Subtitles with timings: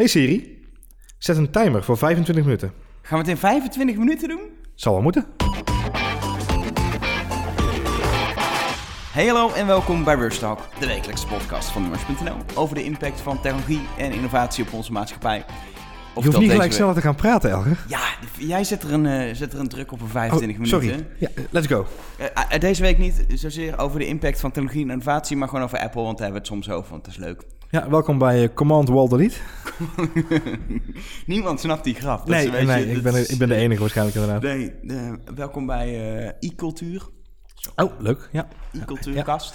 [0.00, 0.58] Hey Siri,
[1.18, 2.72] zet een timer voor 25 minuten.
[3.02, 4.40] Gaan we het in 25 minuten doen?
[4.74, 5.26] Zal wel moeten.
[9.12, 13.20] Hey hallo en welkom bij Rush Talk, de wekelijkse podcast van Nummers.nl over de impact
[13.20, 15.36] van technologie en innovatie op onze maatschappij.
[15.36, 15.44] Je
[16.14, 17.84] Of hoeft dat niet gelijk sneller te gaan praten, Elger.
[17.88, 20.90] Ja, jij zet er een, eh, zet er een druk op een 25 Oh, minuten.
[20.90, 21.06] sorry.
[21.18, 21.86] Ja, let's go.
[22.48, 25.78] Eh, deze week niet zozeer over de impact van technologie en innovatie, maar gewoon over
[25.78, 27.42] Apple, want daar hebben we het soms over, want dat is leuk.
[27.70, 29.36] Ja, welkom bij eh, Command Wall Delete.
[31.26, 32.18] Niemand snapt die grap.
[32.18, 34.42] Dat Nee, is nee ik, ben, ik ben de enige waarschijnlijk inderdaad.
[34.42, 34.72] Nee,
[35.34, 35.86] welkom bij
[36.18, 37.08] eh, e-cultuur,
[37.76, 38.28] Oh, leuk.
[38.32, 38.48] Ja.
[38.72, 39.54] e-cultuurkast.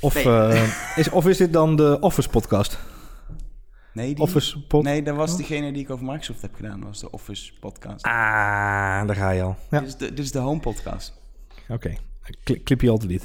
[0.00, 0.24] Of, Nee.
[0.24, 2.78] eh, is, of is dit dan de Office podcast?
[3.92, 4.82] Nee, die, Office pod...
[4.84, 8.04] nee, dat was degene die ik over Microsoft heb gedaan, dat was de Office podcast.
[8.04, 8.12] Ah,
[9.06, 9.56] daar ga je al.
[9.70, 11.12] Ja, Dit, is de, dit is de home podcast.
[11.68, 11.94] oké.
[12.44, 13.24] Cli- Clipje al delete.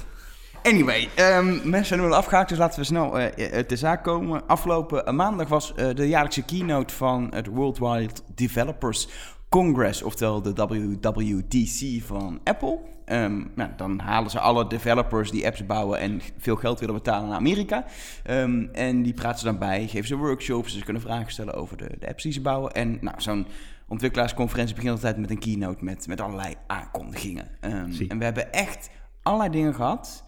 [0.64, 4.48] Anyway, ehm, mensen zijn nu al afgehaakt, dus laten we snel eh, te zaak komen.
[4.48, 9.08] Afgelopen eh, maandag was de jaarlijkse keynote van het Worldwide Developers
[9.50, 12.80] Congress, oftewel de WWDC van Apple.
[13.06, 17.28] Ehm, nou, dan halen ze alle developers die apps bouwen en veel geld willen betalen
[17.28, 17.86] naar Amerika.
[18.24, 21.78] Ehm, en die praten ze dan bij, geven ze workshops, ze kunnen vragen stellen over
[21.78, 22.72] de, de apps die ze bouwen.
[22.72, 23.48] En nou, zo'n
[23.88, 27.48] ontwikkelaarsconferentie begint altijd met een keynote met, met allerlei aankondigingen.
[27.60, 28.90] En we hebben echt
[29.22, 30.24] allerlei dingen gehad.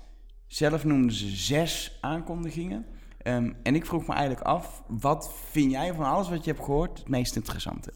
[0.54, 2.86] Zelf noemden ze zes aankondigingen.
[3.18, 6.64] Ehm, en ik vroeg me eigenlijk af, wat vind jij van alles wat je hebt
[6.64, 7.94] gehoord het meest interessante?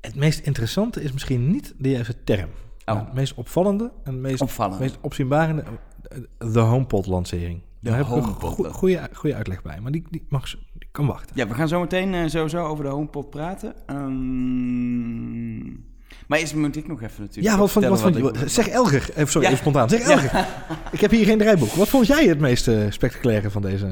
[0.00, 2.50] Het meest interessante is misschien niet de juiste term.
[2.84, 2.94] Oh.
[2.94, 4.80] Het meest opvallende en het meest, Opvallend.
[4.80, 5.62] meest opzienbarende,
[6.02, 6.18] eh,
[6.52, 7.62] de HomePod-lancering.
[7.80, 11.36] Daar heb ik een goede, goede uitleg bij, maar die, die, mag, die kan wachten.
[11.36, 13.74] Ja, we gaan zo meteen eh, sowieso over de HomePod praten.
[13.86, 15.66] Ehm,
[16.28, 18.44] maar eerst moet ik nog even natuurlijk Ja, wat vond, wat vertellen vond je?
[18.44, 19.52] ik- Zeg Elger, even, sorry, Ja.
[19.52, 19.88] even spontaan.
[19.88, 20.46] Zeg Elger,
[20.92, 21.72] ik heb hier geen draaiboek.
[21.72, 23.86] Wat vond jij het meest eh, spectaculaire van deze?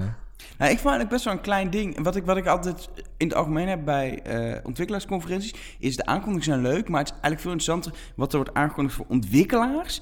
[0.58, 2.02] Nou, ik vond eigenlijk best wel een klein ding.
[2.02, 6.60] Wat ik, wat ik altijd in het algemeen heb bij eh, ontwikkelaarsconferenties, is de aankondigingen
[6.62, 10.00] zijn leuk, maar het is eigenlijk veel interessanter wat er wordt aangekondigd voor ontwikkelaars.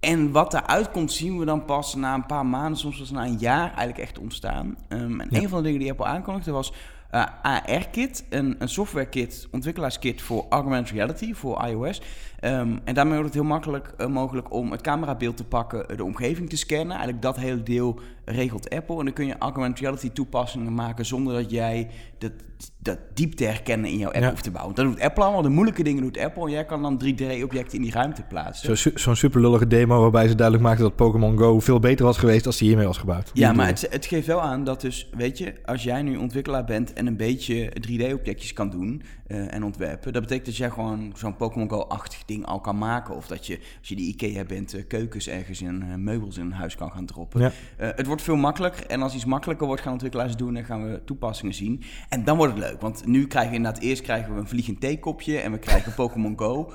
[0.00, 3.24] En wat eruit komt, zien we dan pas na een paar maanden, soms pas na
[3.24, 4.76] een jaar, eigenlijk echt ontstaan.
[4.88, 5.40] Ehm, en Ja.
[5.40, 6.72] een van de dingen die Apple aankondigde was
[7.10, 12.00] eh, AR-kit, een, een software-kit, ontwikkelaarskit voor augmented reality, voor iOS.
[12.40, 16.04] Ehm, en daarmee wordt het heel makkelijk eh, mogelijk om het camerabeeld te pakken, de
[16.04, 16.90] omgeving te scannen.
[16.90, 18.98] Eigenlijk dat hele deel regelt Apple.
[18.98, 22.32] En dan kun je augmented reality toepassingen maken zonder dat jij dat,
[22.78, 24.30] dat diepte herkennen in jouw app Ja.
[24.30, 24.74] hoeft te bouwen.
[24.74, 25.42] Dat doet Apple allemaal.
[25.42, 26.44] De moeilijke dingen doet Apple.
[26.44, 28.76] En jij kan dan 3D-objecten in die ruimte plaatsen.
[28.76, 32.18] Zo, Zo'n super lullige demo waarbij ze duidelijk maakten dat Pokémon Go veel beter was
[32.18, 33.30] geweest als die hiermee was gebouwd.
[33.34, 36.64] Ja, maar het, het geeft wel aan dat dus, weet je, als jij nu ontwikkelaar
[36.64, 41.12] bent en een beetje 3D-objectjes kan doen eh, en ontwerpen, dat betekent dat jij gewoon
[41.16, 43.16] zo'n Pokémon Go-achtig ding al kan maken.
[43.16, 46.44] Of dat je, als je die IKEA bent, eh, keukens ergens in, eh, meubels in
[46.44, 47.40] een huis kan gaan droppen.
[47.40, 47.52] Ja.
[47.76, 51.00] Het wordt veel makkelijker en als iets makkelijker wordt, gaan ontwikkelaars doen en gaan we
[51.04, 51.82] toepassingen zien.
[52.08, 54.80] En dan wordt het leuk, want nu krijgen we inderdaad, eerst krijgen we een vliegend
[54.80, 56.72] theekopje en we krijgen Pokémon Go.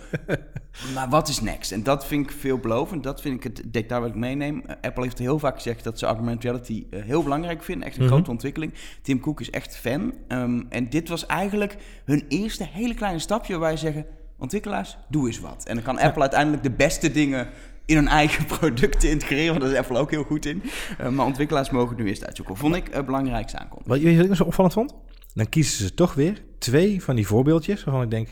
[0.93, 1.71] Maar wat is next?
[1.71, 3.03] En dat vind ik veelbelovend.
[3.03, 4.61] Dat vind ik het detail wat ik meeneem.
[4.65, 7.87] Eh, Apple heeft heel vaak gezegd dat ze augmented reality eh, heel belangrijk vinden.
[7.87, 8.13] Echt een Mhm.
[8.13, 8.73] grote ontwikkeling.
[9.01, 10.13] Tim Cook is echt fan.
[10.27, 14.05] Ehm, en dit was eigenlijk hun eerste hele kleine stapje waarbij ze zeggen...
[14.37, 15.63] ontwikkelaars, doe eens wat.
[15.67, 17.47] En dan kan Apple uiteindelijk de beste dingen
[17.85, 19.49] in hun eigen producten integreren.
[19.49, 20.63] Want daar is Apple ook heel goed in.
[20.97, 22.57] Eh, maar ontwikkelaars mogen nu eerst uitzoeken.
[22.57, 23.83] Vond ik het belangrijkste aankomen.
[23.87, 24.93] Wat je zo opvallend vond?
[25.33, 28.27] Dan kiezen ze toch weer twee van die voorbeeldjes waarvan ik denk...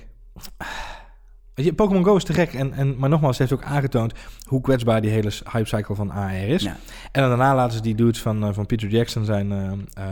[1.55, 2.53] je, Pokémon Go is te gek.
[2.53, 4.13] En, en, maar nogmaals, ze heeft ook aangetoond
[4.45, 6.63] hoe kwetsbaar die hele hypecycle van AR is.
[6.63, 6.77] Ja.
[7.11, 10.03] En dan daarna laten ze die dudes van, eh, van Peter Jackson zijn ehm, eh,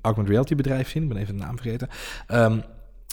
[0.00, 1.02] augmented reality bedrijf zien.
[1.02, 1.88] Ik ben even de naam vergeten.
[2.26, 2.58] Ehm,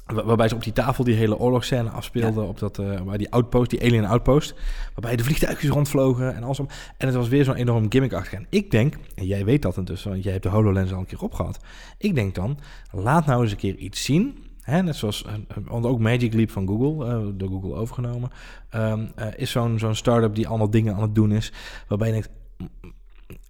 [0.06, 2.48] waarbij ze op die tafel die hele oorlogsscène afspeelden.
[2.48, 4.56] Op dat, eh, waar die outpost, die alien outpost.
[4.94, 6.68] Waarbij de vliegtuigjes rondvlogen en alles om.
[6.98, 8.34] En het was weer zo'n enorm gimmickachtig.
[8.40, 11.06] En ik denk, en jij weet dat intussen, want jij hebt de HoloLens al een
[11.06, 11.60] keer opgehad.
[11.98, 12.60] Ik denk dan,
[12.92, 14.52] laat nou eens een keer iets zien.
[14.64, 18.30] Hè, net zoals, eh, eh, want ook Magic Leap van Google, door Google overgenomen,
[18.70, 21.52] ehm, eh, is zo'n zo'n start-up die allemaal dingen aan het doen is.
[21.88, 22.30] Waarbij je denkt,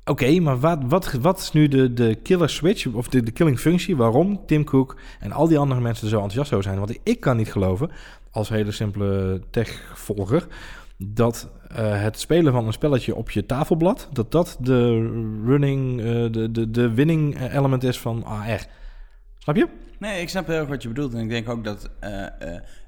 [0.05, 3.59] oké, maar wat, wat, wat is nu de, de killer switch of de, de killing
[3.59, 6.77] functie waarom Tim Cook en al die andere mensen zo enthousiast over zijn?
[6.79, 7.91] Want ik kan niet geloven,
[8.31, 10.47] als hele simpele tech-volger,
[10.97, 15.09] dat eh, het spelen van een spelletje op je tafelblad, dat dat de
[15.45, 18.65] running, eh, de, de, de winning element is van AR.
[19.37, 19.67] Snap je?
[19.99, 21.13] Nee, ik snap heel erg wat je bedoelt.
[21.13, 22.25] En ik denk ook dat eh,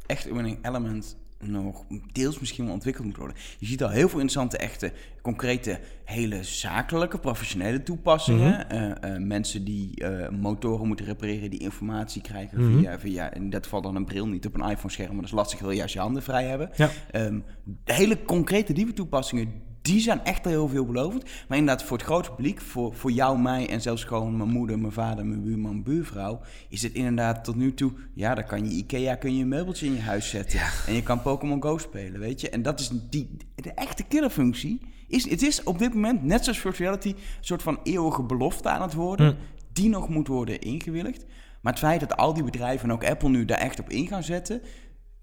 [0.06, 1.18] echt winning element
[1.52, 3.38] nog deels misschien wel ontwikkeld moet worden.
[3.60, 8.52] Je ziet al heel veel interessante, echte, concrete, hele zakelijke, professionele toepassingen.
[8.52, 8.76] Mhm.
[8.78, 12.80] Eh, eh, mensen die eh, motoren moeten repareren, die informatie krijgen Mhm.
[12.80, 15.36] via, via, in dat geval dan een bril, niet op een iPhone-scherm, maar dat is
[15.36, 16.70] lastig, wil je als je handen vrij hebben.
[16.76, 16.90] Ja.
[17.12, 17.40] Ehm,
[17.84, 19.54] hele concrete diepe toepassingen
[19.86, 21.24] die zijn echt heel veelbelovend.
[21.48, 24.80] Maar inderdaad, voor het grote publiek, voor, voor jou, mij en zelfs gewoon mijn moeder,
[24.80, 28.70] mijn vader, mijn buurman, mijn buurvrouw, is het inderdaad tot nu toe, ja, dan kan
[28.70, 30.60] je Ikea, kun je een meubeltje in je huis zetten.
[30.88, 32.50] En je kan Pokémon Go spelen, weet je.
[32.50, 34.80] En dat is die, de echte killerfunctie.
[35.08, 38.70] Is, het is op dit moment, net zoals virtual reality, een soort van eeuwige belofte
[38.70, 39.36] aan het worden, Hm.
[39.74, 41.26] die nog moet worden ingewilligd.
[41.62, 44.08] Maar het feit dat al die bedrijven en ook Apple nu daar echt op in
[44.08, 44.62] gaan zetten,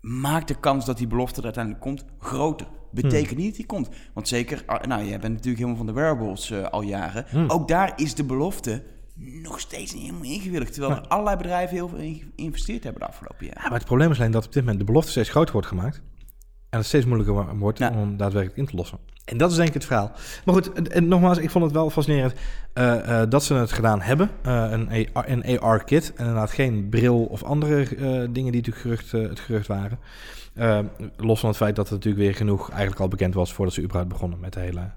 [0.01, 2.67] maakt de kans dat die belofte er uiteindelijk komt groter.
[2.93, 3.89] Betekent niet dat die komt.
[4.15, 7.51] Want zeker, ah, nou, jij bent natuurlijk helemaal van de wearables eh, al jaren.
[7.51, 8.83] Ook daar is de belofte
[9.43, 10.73] nog steeds niet helemaal ingewilligd.
[10.73, 13.61] Terwijl er allerlei bedrijven heel veel in geïnvesteerd hebben de afgelopen jaren.
[13.63, 15.69] Ja, maar het probleem is alleen dat op dit moment de belofte steeds groter wordt
[15.69, 16.01] gemaakt.
[16.71, 17.91] En het steeds moeilijker wo- wordt Ja.
[17.97, 18.99] om daadwerkelijk in te lossen.
[19.25, 20.13] En dat is denk ik het verhaal.
[20.45, 22.35] Maar goed, en, en nogmaals, ik vond het wel fascinerend
[22.73, 24.31] eh, eh, dat ze het gedaan hebben.
[24.43, 26.13] Een, AR, een AR-kit.
[26.15, 27.85] En inderdaad geen bril of andere
[28.31, 29.99] dingen die natuurlijk gerucht, het gerucht waren.
[30.55, 30.79] Eh,
[31.17, 33.83] los van het feit dat het natuurlijk weer genoeg eigenlijk al bekend was voordat ze
[33.83, 34.91] überhaupt begonnen met de hele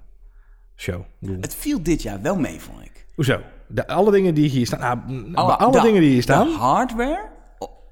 [0.76, 1.02] show.
[1.40, 3.06] Het viel dit jaar wel mee, vond ik.
[3.14, 3.40] Hoezo?
[3.68, 5.02] De, alle dingen die hier staan.
[5.06, 6.46] Nou, Alle, bij alle de- dingen die hier staan.
[6.46, 7.28] De hardware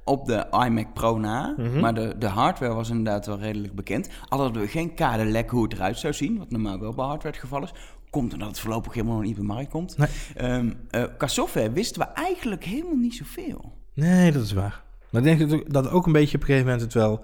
[0.05, 1.81] op de iMac Pro na, Mhm.
[1.81, 4.09] maar de, de hardware was inderdaad wel redelijk bekend.
[4.29, 7.35] Al hadden we geen kaderlek hoe het eruit zou zien, wat normaal wel bij hardware
[7.35, 7.73] het geval is.
[8.11, 9.97] Komt omdat het voorlopig helemaal nog niet de markt komt.
[9.99, 10.09] Nee.
[10.37, 10.71] Ehm,
[11.17, 13.73] qua software wisten we eigenlijk helemaal niet zoveel.
[13.95, 14.83] Nee, dat is waar.
[15.11, 17.21] Maar ik denk dat ook een beetje op een gegeven moment het wel...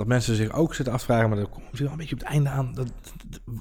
[0.00, 2.28] Dat mensen zich ook zitten afvragen, maar dat komt misschien wel een beetje op het
[2.30, 2.72] einde aan.
[2.74, 2.90] Dat,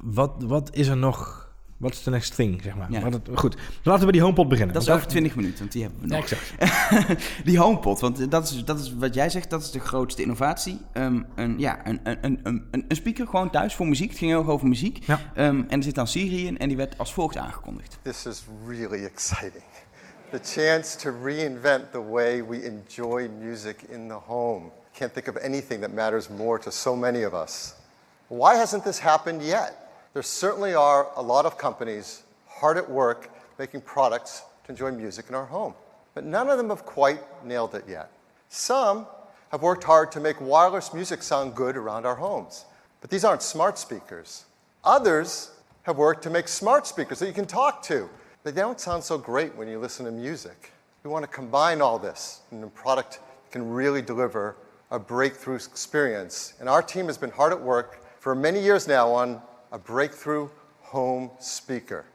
[0.04, 1.48] wat, wat is er nog?
[1.78, 2.92] Wat is de next thing, zeg maar?
[2.92, 3.02] Ja.
[3.02, 4.74] Wat het- goed, laten we die HomePod beginnen.
[4.74, 6.20] Dat is over 20 minuten, want die hebben we nog.
[6.20, 6.54] exact.
[7.48, 10.80] die HomePod, want dat is, dat is wat jij zegt, dat is de grootste innovatie.
[10.94, 14.10] Ehm, een, ja, een, een, een, een, een speaker gewoon thuis voor muziek.
[14.10, 15.04] Het ging heel erg over muziek.
[15.06, 15.20] Ja.
[15.36, 18.00] Ehm, en er zit dan Siri in en die werd als volgt aangekondigd.
[18.02, 19.64] This is really exciting.
[20.32, 24.66] The chance to reinvent the way we enjoy music in the home.
[25.00, 27.76] Can't think of anything that matters more to so many of us.
[28.28, 29.94] Why hasn't this happened yet?
[30.12, 35.28] There certainly are a lot of companies hard at work making products to enjoy music
[35.30, 35.74] in our home,
[36.16, 38.12] but none of them have quite nailed it yet.
[38.50, 39.08] Some
[39.54, 42.66] have worked hard to make wireless music sound good around our homes,
[43.00, 44.44] but these aren't smart speakers.
[44.84, 45.52] Others
[45.84, 48.10] have worked to make smart speakers that you can talk to,
[48.44, 50.74] but they don't sound so great when you listen to music.
[51.06, 53.14] We want to combine all this in a product
[53.46, 54.58] that can really deliver
[54.92, 56.54] a breakthrough experience.
[56.60, 59.42] And our team has been hard at work for many years now on
[59.72, 60.50] a breakthrough
[60.82, 62.06] home speaker.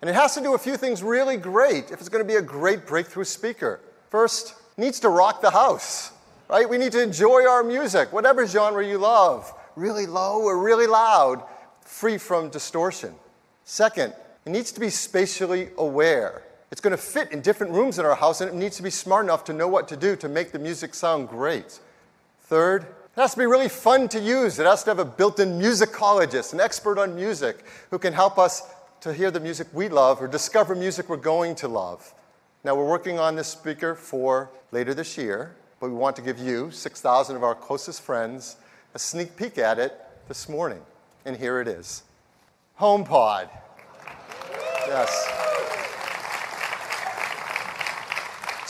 [0.00, 2.36] And it has to do a few things really great if it's going to be
[2.36, 3.80] a great breakthrough speaker.
[4.10, 6.12] First, needs to rock the house,
[6.48, 6.68] right?
[6.68, 11.44] We need to enjoy our music, whatever genre you love, really low or really loud,
[11.82, 13.14] free from distortion.
[13.64, 14.14] Second,
[14.44, 16.42] it needs to be spatially aware.
[16.70, 18.90] It's going to fit in different rooms in our house, and it needs to be
[18.90, 21.78] smart enough to know what to do to make the music sound great.
[22.52, 24.58] Third, it has to be really fun to use.
[24.58, 28.36] It has to have a built in musicologist, an expert on music, who can help
[28.38, 28.64] us
[29.00, 32.12] to hear the music we love or discover music we're going to love.
[32.62, 36.38] Now, we're working on this speaker for later this year, but we want to give
[36.38, 38.56] you, 6,000 of our closest friends,
[38.92, 39.98] a sneak peek at it
[40.28, 40.82] this morning.
[41.24, 42.02] And here it is
[42.78, 43.48] HomePod.
[44.86, 45.26] Yes.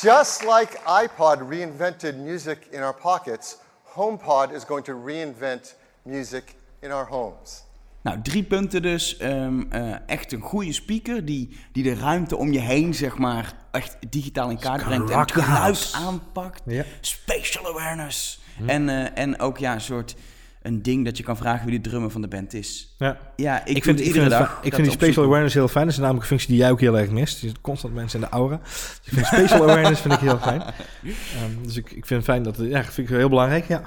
[0.00, 3.58] Just like iPod reinvented music in our pockets,
[3.94, 7.64] HomePod is going to reinvent music in our homes.
[8.02, 9.16] Nou, drie punten dus.
[9.16, 13.54] Ehm, eh, echt een goede speaker die, die de ruimte om je heen, zeg maar,
[13.70, 15.10] echt digitaal in kaart brengt.
[15.10, 16.62] En het the geluid aanpakt.
[16.66, 16.84] Ja.
[17.00, 18.40] Spatial awareness.
[18.66, 20.16] En, eh, en ook ja, een soort
[20.62, 22.94] een ding dat je kan vragen wie de drummer van de band is.
[22.98, 23.18] Ja.
[23.36, 24.58] Ja, ik, vind, iedere dag.
[24.62, 25.22] ik vind die opzoeken.
[25.22, 25.84] awareness heel fijn.
[25.84, 27.40] Dat is namelijk een functie die jij ook heel erg mist.
[27.40, 28.60] Je zit constant mensen in de aura.
[28.62, 30.62] Dus ik vind spatial awareness vind ik heel fijn.
[31.02, 32.56] Ehm, dus ik, ik vind het fijn dat...
[32.56, 33.82] Ja, vind ik heel belangrijk, ja.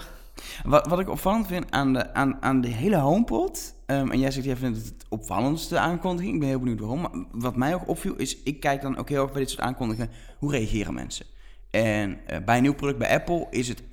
[0.63, 3.74] Wat, wat ik opvallend vind aan de, aan, aan de hele HomePod...
[3.86, 6.34] ehm, en jij zegt, jij vindt het het opvallendste aankondiging.
[6.34, 7.01] Ik ben heel benieuwd waarom.
[7.01, 8.38] Maar wat mij ook opviel is...
[8.44, 10.10] ik kijk dan ook heel erg bij dit soort aankondigingen...
[10.38, 11.25] hoe reageren mensen?
[11.72, 13.84] En eh, bij een nieuw product bij Apple is het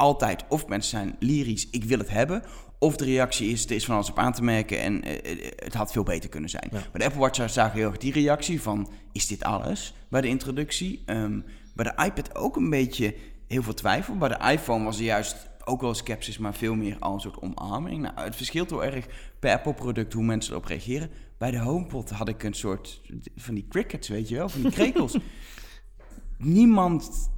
[0.00, 0.44] altijd...
[0.48, 2.42] of mensen zijn lyrisch, ik wil het hebben...
[2.78, 4.80] of de reactie is, er is van alles op aan te merken...
[4.80, 6.68] en eh, eh, het had veel beter kunnen zijn.
[6.70, 8.90] Bij de Apple Watch zagen we heel erg die reactie van...
[9.12, 9.94] is dit alles?
[10.08, 11.02] Bij de introductie.
[11.06, 11.40] Ehm,
[11.74, 13.14] bij de iPad ook een beetje
[13.48, 14.16] heel veel twijfel.
[14.16, 17.42] Bij de iPhone was er juist ook wel sceptisch, maar veel meer al een soort
[17.42, 18.02] omarming.
[18.02, 19.06] Nou, het verschilt heel erg
[19.38, 21.10] per Apple-product hoe mensen erop reageren.
[21.38, 23.00] Bij de HomePod had ik een soort
[23.36, 25.16] van die crickets, weet je wel, van die krekels.
[26.38, 27.30] Niemand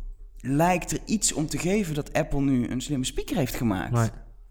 [0.42, 3.92] lijkt er iets om te geven dat Apple nu een slimme speaker heeft gemaakt.
[3.92, 4.08] Nee.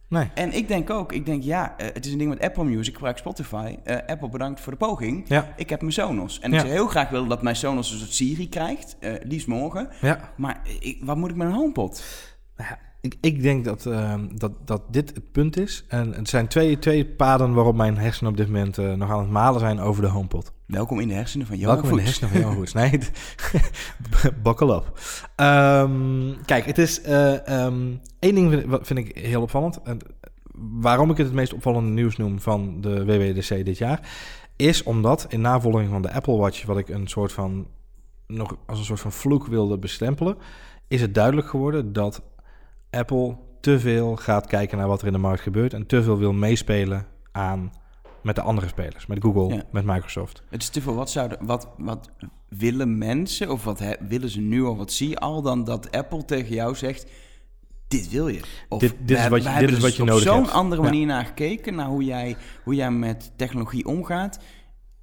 [0.07, 0.29] Nee.
[0.33, 2.87] En ik denk ook, ik denk ja, eh, het is een ding met Apple Music,
[2.87, 3.75] ik gebruik Spotify.
[3.83, 5.25] Eh, Apple bedankt voor de poging.
[5.27, 5.53] Ja.
[5.55, 6.39] Ik heb mijn Sonos.
[6.39, 6.55] En Ja.
[6.55, 9.89] ik zou heel graag willen dat mijn Sonos een soort Siri krijgt, eh, liefst morgen.
[10.01, 10.33] Ja.
[10.37, 12.03] Maar ik, wat moet ik met een HomePod?
[13.01, 15.85] Ik, ik denk dat, ehm, dat, dat dit het punt is.
[15.87, 19.19] En het zijn twee, twee paden waarop mijn hersenen op dit moment eh, nog aan
[19.19, 20.53] het malen zijn over de HomePod.
[20.65, 22.73] Welkom in de hersenen van Johan Welkom in de hersenen van Johan Voets.
[22.73, 22.99] Nee,
[24.43, 24.99] buckle up.
[25.35, 27.01] Ehm, kijk, het is...
[27.01, 29.81] ehm, één ding vind, wat vind ik heel opvallend.
[29.81, 29.99] En
[30.61, 34.09] waarom ik het het meest opvallende nieuws noem van de WWDC dit jaar...
[34.55, 36.65] is omdat in navolging van de Apple Watch...
[36.65, 37.67] wat ik een soort van...
[38.27, 40.37] nog als een soort van vloek wilde bestempelen...
[40.87, 42.21] is het duidelijk geworden dat
[42.91, 45.73] Apple te veel gaat kijken naar wat er in de markt gebeurt...
[45.73, 47.71] en te veel wil meespelen aan...
[48.23, 49.05] met de andere spelers.
[49.05, 49.63] Met Google, Ja.
[49.71, 50.43] met Microsoft.
[50.49, 50.95] Het is te veel.
[50.95, 52.09] Wat, zouden, wat, wat
[52.49, 55.91] willen mensen, of wat he- willen ze nu al, wat zie je al dan dat
[55.91, 57.05] Apple tegen jou zegt,
[57.87, 58.39] dit wil je.
[58.69, 60.51] Of Dit- dit is wat je- dit is wat je op nodig zo'n hebt.
[60.51, 60.87] andere Ja.
[60.89, 64.39] manier naar gekeken, naar hoe jij, hoe jij met technologie omgaat.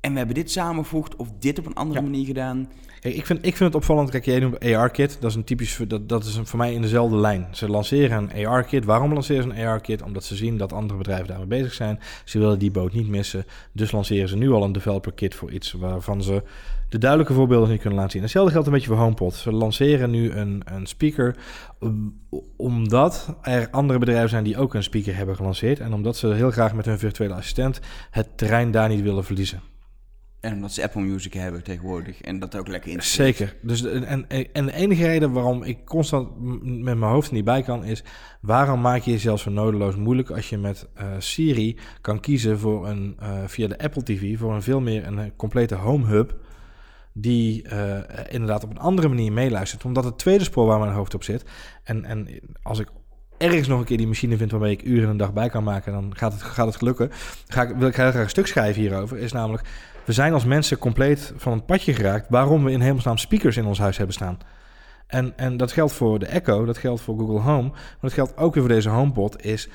[0.01, 2.07] En we hebben dit samengevoegd of dit op een andere Ja.
[2.07, 2.69] manier gedaan.
[3.01, 4.11] Ik, vind, ik vind het opvallend.
[4.11, 5.17] Kijk, jij noemt AR-kit.
[5.21, 5.81] Dat is een typisch.
[5.89, 7.47] Dat, dat is een, voor mij in dezelfde lijn.
[7.51, 8.85] Ze lanceren een AR-kit.
[8.85, 10.03] Waarom lanceren ze een AR-kit?
[10.03, 12.01] Omdat ze zien dat andere bedrijven daarmee bezig zijn.
[12.25, 13.45] Ze willen die boot niet missen.
[13.73, 16.43] Dus lanceren ze nu al een developer-kit voor iets waarvan ze
[16.89, 18.23] de duidelijke voorbeelden niet kunnen laten zien.
[18.23, 19.35] Hetzelfde geldt een beetje voor HomePod.
[19.35, 21.37] Ze lanceren nu een, een speaker
[21.81, 22.21] um,
[22.57, 25.81] omdat er andere bedrijven zijn die ook een speaker hebben gelanceerd.
[25.81, 29.61] En omdat ze heel graag met hun virtuele assistent het terrein daar niet willen verliezen.
[30.41, 32.21] En omdat ze Apple Music hebben tegenwoordig.
[32.21, 33.03] En dat ook lekker in.
[33.03, 33.57] Zeker.
[33.63, 36.29] Dus en, en de enige reden waarom ik constant
[36.63, 38.05] met mijn hoofd niet bij kan is...
[38.41, 42.89] waarom maak je jezelf zo nodeloos moeilijk als je met eh, Siri kan kiezen voor
[42.89, 44.39] een, eh, via de Apple TV...
[44.39, 46.37] voor een veel meer een complete home hub
[47.13, 49.85] die eh, inderdaad op een andere manier meeluistert.
[49.85, 51.45] Omdat het tweede spoor waar mijn hoofd op zit...
[51.85, 52.29] en, en
[52.63, 52.89] als ik
[53.39, 55.93] ergens nog een keer die machine vind waarmee ik uren een dag bij kan maken...
[55.93, 57.11] dan gaat het, gaat het gelukken.
[57.47, 59.19] Ga ik, wil ik heel graag een stuk schrijven hierover.
[59.19, 59.69] Is namelijk,
[60.09, 62.27] we zijn als mensen compleet van het padje geraakt...
[62.29, 64.39] waarom we in hemelsnaam speakers in ons huis hebben staan.
[65.07, 67.69] En, en dat geldt voor de Echo, dat geldt voor Google Home...
[67.69, 69.45] maar dat geldt ook weer voor deze HomePod...
[69.45, 69.69] is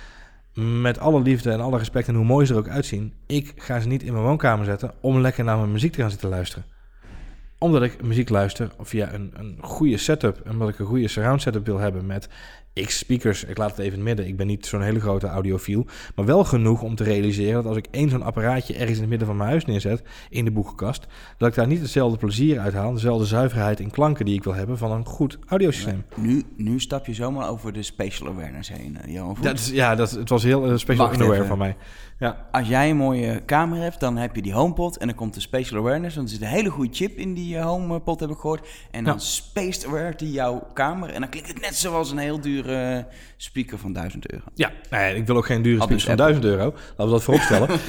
[0.53, 3.13] met alle liefde en alle respect en hoe mooi ze er ook uitzien...
[3.25, 4.91] ik ga ze niet in mijn woonkamer zetten...
[5.01, 6.65] om lekker naar mijn muziek te gaan zitten luisteren
[7.57, 10.41] omdat ik muziek luister via een, een goede setup.
[10.49, 12.29] Omdat ik een goede surround setup wil hebben met
[12.81, 13.43] x speakers.
[13.43, 14.27] Ik laat het even in het midden.
[14.27, 15.85] Ik ben niet zo'n hele grote audiofiel.
[16.15, 19.09] Maar wel genoeg om te realiseren dat als ik één zo'n apparaatje ergens in het
[19.09, 20.01] midden van mijn huis neerzet.
[20.29, 21.07] In de boekenkast.
[21.37, 22.93] Dat ik daar niet hetzelfde plezier uit haal.
[22.93, 26.03] Dezelfde zuiverheid in klanken die ik wil hebben van een goed audiosysteem.
[26.15, 29.37] Nu, nu stap je zomaar over de spatial awareness heen, eh, Johan.
[29.41, 31.45] Dat is, ja, dat, het was heel uh, special Wacht even.
[31.45, 31.75] van mij.
[32.23, 32.45] Ja.
[32.51, 35.39] Als jij een mooie kamer hebt, dan heb je die HomePod en dan komt de
[35.39, 36.15] Spatial Awareness.
[36.15, 38.67] Want er zit een hele goede chip in die eh, HomePod, heb ik gehoord.
[38.91, 39.19] En dan Ja.
[39.19, 41.09] spaced aware die jouw kamer.
[41.09, 43.03] En dan klinkt het net zoals een heel dure eh,
[43.37, 44.43] speaker van 1000 euro.
[44.55, 46.63] Ja, nee, ik wil ook geen dure Had speakers dus van 1000 euro.
[46.73, 47.69] Laten we dat vooropstellen.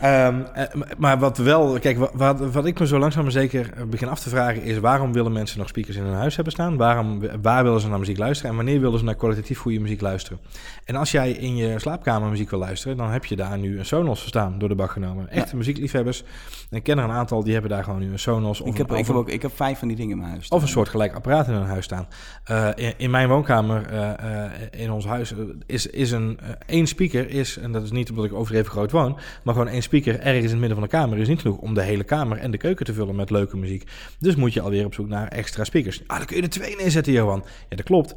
[0.00, 3.32] Ehm, eh, m- maar wat wel, kijk, wa- wat, wat ik me zo langzaam maar
[3.32, 6.52] zeker begin af te vragen is: waarom willen mensen nog speakers in hun huis hebben
[6.52, 6.76] staan?
[6.76, 8.50] Waarom, waar willen ze naar muziek luisteren?
[8.50, 10.38] En wanneer willen ze naar kwalitatief goede muziek luisteren?
[10.84, 13.86] En als jij in je slaapkamer muziek wil luisteren, dan heb je daar nu een
[13.86, 15.30] Sonos staan door de bak genomen.
[15.30, 16.22] Echte muziekliefhebbers.
[16.70, 18.76] En ik ken er een aantal die hebben daar gewoon nu een Sonos of, ik,
[18.76, 20.48] heb, een, ik, heb ook, ik heb vijf van die dingen in mijn huis.
[20.48, 22.06] of een soort gelijk apparaat in hun huis staan.
[22.44, 25.34] Eh, in, in mijn woonkamer, eh, eh, in ons huis,
[25.66, 29.18] is, is een één speaker, is, en dat is niet omdat ik overdreven groot woon,
[29.42, 31.74] maar gewoon één speaker ergens in het midden van de kamer is niet genoeg om
[31.74, 33.90] de hele kamer en de keuken te vullen met leuke muziek.
[34.18, 36.02] Dus moet je alweer op zoek naar extra speakers.
[36.06, 37.44] Ah, dan kun je er twee neerzetten, Johan.
[37.68, 38.16] Ja, dat klopt.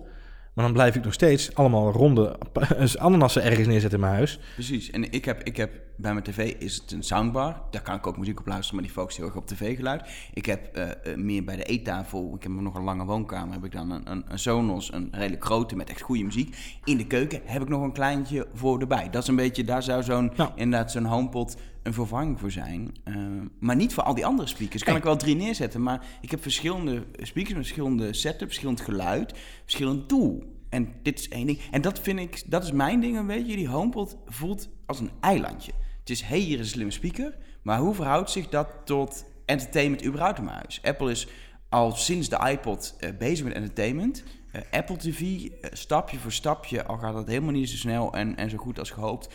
[0.55, 2.38] Maar dan blijf ik nog steeds allemaal ronde
[2.97, 4.39] ananassen ergens neerzetten in mijn huis.
[4.53, 4.91] Precies.
[4.91, 7.62] En ik heb, ik heb bij mijn tv is het een soundbar.
[7.71, 10.09] Daar kan ik ook muziek op luisteren, maar die focust heel erg op tv-geluid.
[10.33, 13.63] Ik heb eh, eh, meer bij de eettafel, ik heb nog een lange woonkamer, heb
[13.65, 16.55] ik dan een, een, een Sonos, een redelijk grote met echt goede muziek.
[16.83, 19.09] In de keuken heb ik nog een kleintje voor erbij.
[19.09, 20.51] Dat is een beetje, daar zou zo'n, Ja.
[20.55, 22.95] inderdaad zo'n HomePod een vervanging voor zijn.
[23.03, 23.15] Eh,
[23.59, 24.83] maar niet voor al die andere speakers.
[24.83, 29.33] Kan ik wel drie neerzetten, maar ik heb verschillende speakers met verschillende setups, verschillend geluid,
[29.63, 30.53] verschillend doel.
[30.69, 31.59] En dit is één ding.
[31.71, 33.55] En dat vind ik, dat is mijn ding een beetje.
[33.55, 35.71] Die HomePod voelt als een eilandje.
[35.99, 37.37] Het is, hey, hier is een slimme speaker.
[37.61, 40.79] Maar hoe verhoudt zich dat tot entertainment überhaupt in mijn huis?
[40.83, 41.27] Apple is
[41.69, 44.23] al sinds de iPod eh, bezig met entertainment.
[44.51, 48.49] Eh, Apple TV, stapje voor stapje, al gaat het helemaal niet zo snel en, en
[48.49, 49.33] zo goed als gehoopt,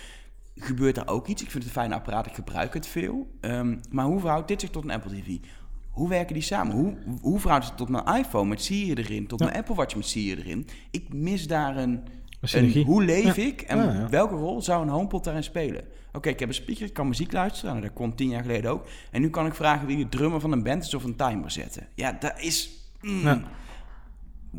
[0.65, 1.43] gebeurt er ook iets.
[1.43, 3.31] Ik vind het een fijn apparaat, ik gebruik het veel.
[3.41, 5.37] Ehm, maar hoe verhoudt dit zich tot een Apple TV?
[5.91, 6.75] Hoe werken die samen?
[6.77, 9.27] Hoe, hoe verhoudt het tot mijn iPhone met Siri erin?
[9.27, 9.45] Tot Ja.
[9.47, 10.67] mijn Apple Watch met Siri erin?
[10.91, 12.01] Ik mis daar een...
[12.53, 13.43] Een hoe leef Ja.
[13.43, 15.85] ik en Ja, welke rol zou een HomePod daarin spelen?
[16.13, 17.71] Oké, ik heb een speaker, ik kan muziek luisteren.
[17.75, 18.87] Nou, dat kon tien jaar geleden ook.
[19.11, 21.51] En nu kan ik vragen wie de drummer van een band is of een timer
[21.51, 21.87] zetten.
[21.95, 22.71] Ja, dat is...
[23.01, 23.43] mm.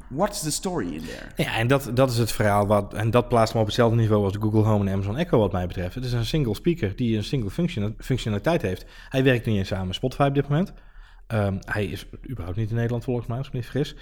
[0.08, 1.28] What's the story in there?
[1.36, 2.68] Ja, en dat, dat is het verhaal.
[2.68, 5.52] Wat, en dat plaatst me op hetzelfde niveau als Google Home en Amazon Echo, wat
[5.52, 5.96] mij betreft.
[5.96, 8.86] Het is een single speaker die een single function, functionaliteit heeft.
[9.10, 10.74] Hij werkt niet eens samen met Spotify op dit moment.
[11.32, 13.96] Ehm, hij is überhaupt niet in Nederland volgens mij, als ik me niet vergis.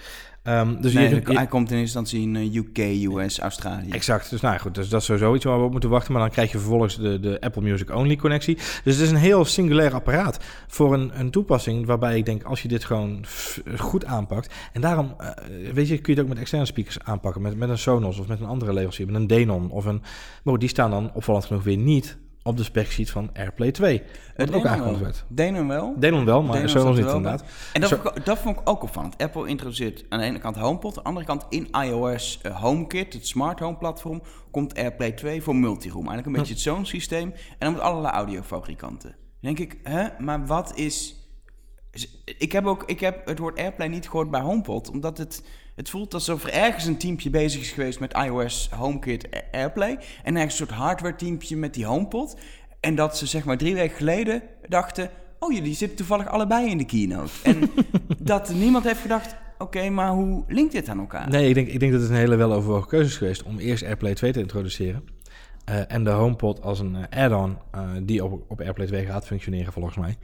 [0.44, 2.78] Ehm, dus Nee, je, je- hij komt in eerste instantie in eh, UK,
[3.18, 3.90] US, Australië.
[3.90, 4.30] Exact.
[4.30, 6.12] Dus nou ja, goed, dus dat is sowieso iets waar we op moeten wachten.
[6.14, 8.56] Maar dan krijg je vervolgens de, de Apple Music Only connectie.
[8.56, 12.62] Dus het is een heel singulair apparaat voor een, een toepassing waarbij ik denk, als
[12.62, 13.26] je dit gewoon
[13.78, 14.54] goed aanpakt.
[14.74, 15.30] En daarom, eh,
[15.74, 17.42] weet je, kun je het ook met externe speakers aanpakken.
[17.42, 20.02] Met, met een Sonos of met een andere leverancier, met een Denon of een...
[20.44, 22.18] Maar die staan dan opvallend genoeg weer niet
[22.50, 24.00] op de specsheet van AirPlay 2.
[24.00, 25.25] Wat Het ook aangekondigd werd.
[25.27, 25.96] Denen wel.
[25.98, 27.44] Denon wel, maar Denon Sonos er niet inderdaad.
[27.74, 29.18] En dat, vond ik, dat vond ik ook opvallend.
[29.18, 33.13] Apple introduceert aan de ene kant HomePod, aan de andere kant in iOS eh, HomeKit,
[33.13, 36.08] het smart home platform, komt AirPlay 2 voor multiroom.
[36.08, 37.32] Eigenlijk een beetje het zo'n systeem.
[37.32, 39.10] En dan met allerlei audiofabrikanten.
[39.10, 41.18] Dan denk ik, hè, maar wat is...
[42.38, 45.44] Ik heb ook ik heb het woord AirPlay niet gehoord bij HomePod, omdat het,
[45.80, 49.98] het voelt alsof er ergens een teampje bezig is geweest met iOS HomeKit AirPlay.
[50.24, 52.38] En ergens een soort hardware teampje met die HomePod.
[52.80, 55.10] En dat ze zeg maar drie weken geleden dachten,
[55.40, 57.32] oh jullie zitten toevallig allebei in de keynote.
[57.44, 57.72] En
[58.20, 61.30] dat niemand heeft gedacht, oké, maar hoe linkt dit aan elkaar?
[61.30, 63.84] Nee, ik denk, ik denk dat het een hele weloverwogen keuze is geweest om eerst
[63.84, 65.04] AirPlay 2 te introduceren.
[65.66, 69.26] Eh, en de HomePod als een eh, add-on eh, die op, op AirPlay 2 gaat
[69.26, 70.18] functioneren volgens mij.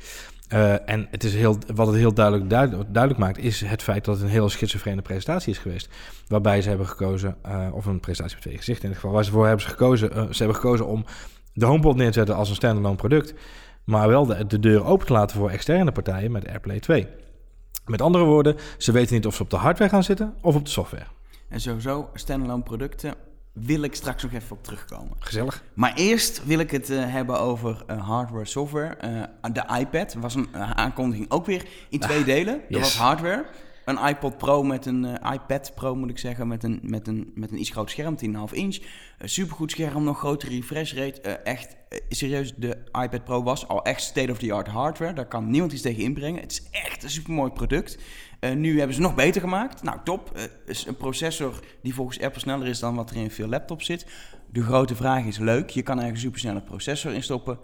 [0.48, 4.24] Eh, en het is heel, wat het heel duidelijk, maakt is het feit dat het
[4.24, 5.90] een heel schizofrene presentatie is geweest.
[6.28, 9.26] Waarbij ze hebben gekozen, eh, of een presentatie met twee gezichten in ieder geval, waar
[9.26, 11.06] ze voor hebben ze gekozen, eh, ze hebben gekozen om
[11.54, 13.34] de HomePod neer te zetten als een standalone product.
[13.84, 17.08] Maar wel de, de deur open te laten voor externe partijen met AirPlay 2.
[17.86, 20.66] Met andere woorden, ze weten niet of ze op de hardware gaan zitten of op
[20.66, 21.06] de software.
[21.50, 23.14] En sowieso, standalone producten,
[23.56, 25.16] wil ik straks nog even op terugkomen.
[25.20, 25.64] Gezellig.
[25.74, 28.96] Maar eerst wil ik het eh, hebben over eh, hardware, software.
[28.96, 32.54] Eh, de iPad was een aankondiging ook weer in twee delen.
[32.54, 32.80] Dat yes.
[32.80, 33.46] was hardware.
[33.86, 37.52] Een iPod Pro met een iPad Pro moet ik zeggen, met een, met een, met
[37.52, 38.78] een iets groot scherm, 10,5 inch.
[39.20, 41.22] Supergoed scherm, nog grotere refresh rate.
[41.22, 41.76] Echt,
[42.10, 45.14] serieus, de iPad Pro was al echt state-of-the-art hardware.
[45.14, 46.42] Daar kan niemand iets tegen inbrengen.
[46.42, 47.98] Het is echt een supermooi product.
[48.46, 49.84] Eh, nu hebben ze nog beter gemaakt.
[49.84, 50.32] Nou, top.
[50.36, 50.44] Eh,
[50.86, 54.06] een processor die volgens Apple sneller is dan wat er in veel laptops zit.
[54.52, 55.70] De grote vraag is leuk.
[55.70, 57.60] Je kan er een supersnelle processor in stoppen.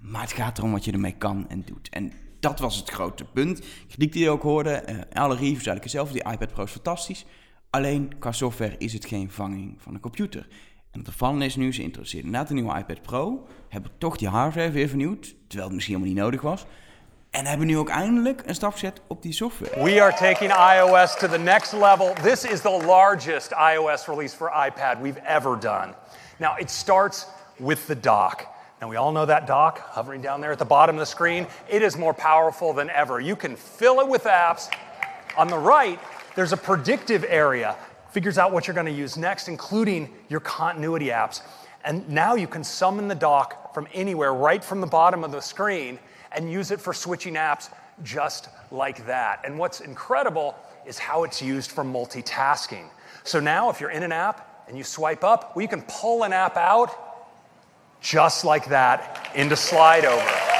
[0.00, 1.88] Maar het gaat erom wat je ermee kan en doet.
[1.88, 3.62] En dat was het grote punt.
[3.88, 4.70] Kritiek die je ook hoorde.
[4.70, 6.12] eh, alle reviews.
[6.12, 7.24] Die iPad Pro is fantastisch.
[7.70, 10.48] Alleen qua software is het geen vervanging van een computer.
[10.90, 13.46] En het opvallende is nu, ze introduceerden na de nieuwe iPad Pro...
[13.68, 15.34] hebben toch die hardware weer vernieuwd.
[15.46, 16.66] Terwijl het misschien helemaal niet nodig was.
[17.32, 19.82] En hebben nu ook eindelijk een stap gezet op die software.
[19.82, 22.14] We are taking iOS to the next level.
[22.22, 25.94] This is the largest iOS release for iPad we've ever done.
[26.38, 28.46] Now, it starts with the dock.
[28.80, 31.46] Now, we all know that dock hovering down there at the bottom of the screen.
[31.68, 33.20] It is more powerful than ever.
[33.20, 34.68] You can fill it with apps.
[35.36, 35.98] On the right,
[36.34, 37.76] there's a predictive area.
[38.10, 41.40] Figures out what you're going to use next, including your continuity apps.
[41.82, 45.40] And now you can summon the dock from anywhere, right from the bottom of the
[45.40, 45.98] screen,
[46.34, 47.68] and use it for switching apps
[48.02, 49.40] just like that.
[49.44, 50.54] And what's incredible
[50.86, 52.88] is how it's used for multitasking.
[53.24, 56.24] So now, if you're in an app and you swipe up, well, you can pull
[56.24, 56.90] an app out
[58.00, 60.52] just like that into slide over.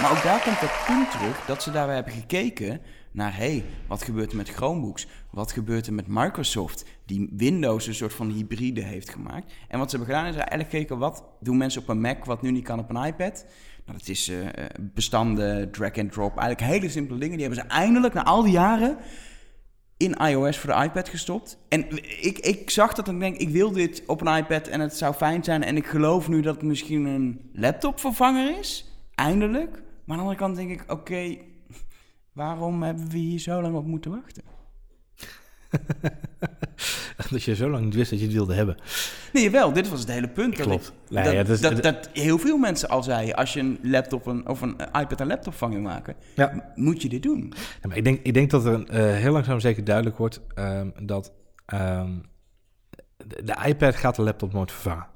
[0.00, 3.36] Maar ook daar komt het punt terug dat ze daarbij hebben gekeken naar...
[3.36, 5.06] hey, wat gebeurt er met Chromebooks?
[5.30, 6.84] Wat gebeurt er met Microsoft?
[7.06, 9.52] Die Windows een soort van hybride heeft gemaakt.
[9.68, 10.98] En wat ze hebben gedaan is eigenlijk gekeken...
[10.98, 13.44] wat doen mensen op een Mac wat nu niet kan op een iPad?
[13.88, 16.38] Nou, dat is eh, bestanden, drag and drop.
[16.38, 17.38] Eigenlijk hele simpele dingen.
[17.38, 18.96] Die hebben ze eindelijk na al die jaren
[19.96, 21.58] in iOS voor de iPad gestopt.
[21.68, 24.80] En ik, ik zag dat en ik denk, ik wil dit op een iPad en
[24.80, 25.62] het zou fijn zijn.
[25.62, 28.98] En ik geloof nu dat het misschien een laptopvervanger is.
[29.14, 29.70] Eindelijk.
[29.70, 31.36] Maar aan de andere kant denk ik, oké,
[32.32, 34.42] waarom hebben we hier zo lang op moeten wachten?
[37.30, 38.76] dat je zo lang niet wist dat je het wilde hebben.
[39.32, 40.56] Nee, wel, dit was het hele punt.
[40.56, 40.86] Dat Klopt.
[40.86, 43.60] ik- Nee, dat, ja, dat is- dat, dat heel veel mensen al zeiden, als je
[43.60, 46.72] een laptop een, of een iPad een laptopvervanger maken, Ja.
[46.74, 47.52] moet je dit doen.
[47.82, 50.90] Ja, maar ik, denk, ik denk dat er eh, heel langzaam zeker duidelijk wordt ehm,
[51.02, 51.32] dat
[51.66, 52.10] ehm,
[53.16, 55.06] de, de iPad gaat de laptop nooit vervangen.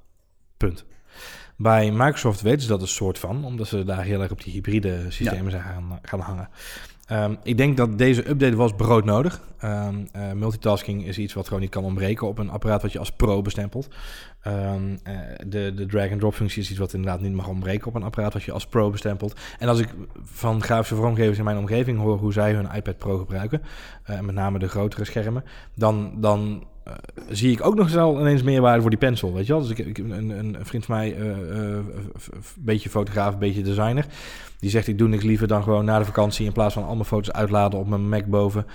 [0.56, 0.84] Punt.
[1.56, 4.52] Bij Microsoft weten ze dat een soort van, omdat ze daar heel erg op die
[4.52, 6.48] hybride systemen zijn gaan, gaan hangen.
[7.12, 9.40] Ehm, ik denk dat deze update was broodnodig.
[9.58, 9.88] Eh,
[10.34, 13.42] multitasking is iets wat gewoon niet kan ontbreken op een apparaat wat je als pro
[13.42, 13.88] bestempelt.
[14.42, 15.14] Ehm, eh,
[15.46, 18.42] de, de drag-and-drop functie is iets wat inderdaad niet mag ontbreken op een apparaat wat
[18.42, 19.40] je als pro bestempelt.
[19.58, 19.88] En als ik
[20.22, 23.62] van grafische vormgevers in mijn omgeving hoor hoe zij hun iPad Pro gebruiken,
[24.02, 25.44] eh, met name de grotere schermen,
[25.74, 26.94] dan, dan eh,
[27.28, 29.62] zie ik ook nog wel ineens meerwaarde voor die pencil, weet je wel.
[29.62, 31.36] Dus ik, ik een, een, een vriend van mij, eh, eh,
[31.70, 34.06] een beetje fotograaf, een beetje designer,
[34.58, 37.04] die zegt ik doe niks liever dan gewoon na de vakantie in plaats van allemaal
[37.04, 38.66] foto's uitladen op mijn Mac boven,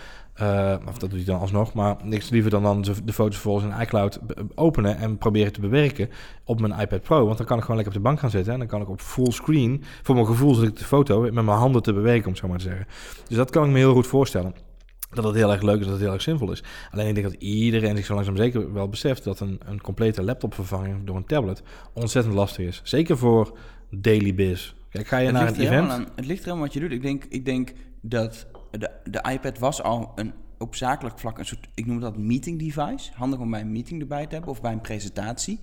[0.87, 3.81] of dat doet hij dan alsnog, maar niks liever dan, dan de foto's volgens in
[3.81, 4.19] iCloud
[4.55, 6.09] openen en proberen te bewerken
[6.43, 7.25] op mijn iPad Pro.
[7.25, 8.89] Want dan kan ik gewoon lekker op de bank gaan zitten en dan kan ik
[8.89, 12.25] op full screen, voor mijn gevoel zet ik de foto met mijn handen te bewegen,
[12.25, 12.87] om het zo maar te zeggen.
[13.27, 14.66] Dus dat kan ik me heel goed voorstellen
[15.09, 16.63] dat het heel erg leuk is, dat het heel erg zinvol is.
[16.91, 20.23] Alleen ik denk dat iedereen zich zo langzaam zeker wel beseft dat een, een complete
[20.23, 21.61] laptopvervanging door een tablet
[21.93, 22.81] ontzettend lastig is.
[22.83, 23.57] Zeker voor
[23.89, 24.75] daily biz.
[24.89, 25.89] Kijk, ga je naar een event?
[25.89, 26.91] Aan, het ligt er aan wat je doet.
[26.91, 31.45] Ik denk, ik denk dat de, de iPad was al een op zakelijk vlak een
[31.45, 33.11] soort, ik noem dat meeting device.
[33.13, 35.59] Handig om bij een meeting erbij te hebben of bij een presentatie.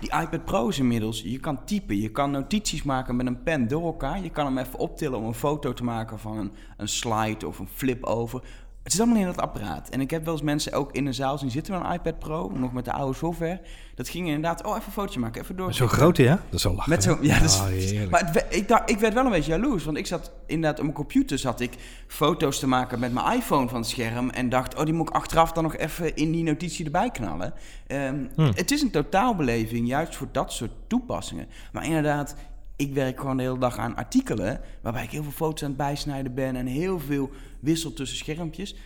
[0.00, 3.68] Die iPad Pro is inmiddels, je kan typen, je kan notities maken met een pen
[3.68, 4.22] door elkaar.
[4.22, 7.58] Je kan hem even optillen om een foto te maken van een, een slide of
[7.58, 8.42] een flip over.
[8.86, 9.88] Het is allemaal in dat apparaat.
[9.88, 12.18] En ik heb wel eens mensen ook in een zaal zien zitten met een iPad
[12.18, 13.60] Pro, nog met de oude software.
[13.94, 15.72] Dat ging inderdaad, oh, even een fotootje maken, even door.
[15.72, 16.40] Zo groot, ja?
[16.50, 16.90] Dat is al lachen.
[16.90, 19.84] Met zo, ja, dat is, oh, maar ik, dacht, ik werd wel een beetje jaloers,
[19.84, 21.72] want ik zat inderdaad op mijn computer zat ik
[22.06, 25.14] foto's te maken met mijn iPhone van het scherm en dacht, oh, die moet ik
[25.14, 27.54] achteraf dan nog even in die notitie erbij knallen.
[27.86, 31.46] Um, Het is een totaalbeleving, juist voor dat soort toepassingen.
[31.72, 32.34] Maar inderdaad,
[32.76, 35.76] ik werk gewoon de hele dag aan artikelen waarbij ik heel veel foto's aan het
[35.76, 38.76] bijsnijden ben en heel veel wissel tussen schermpjes.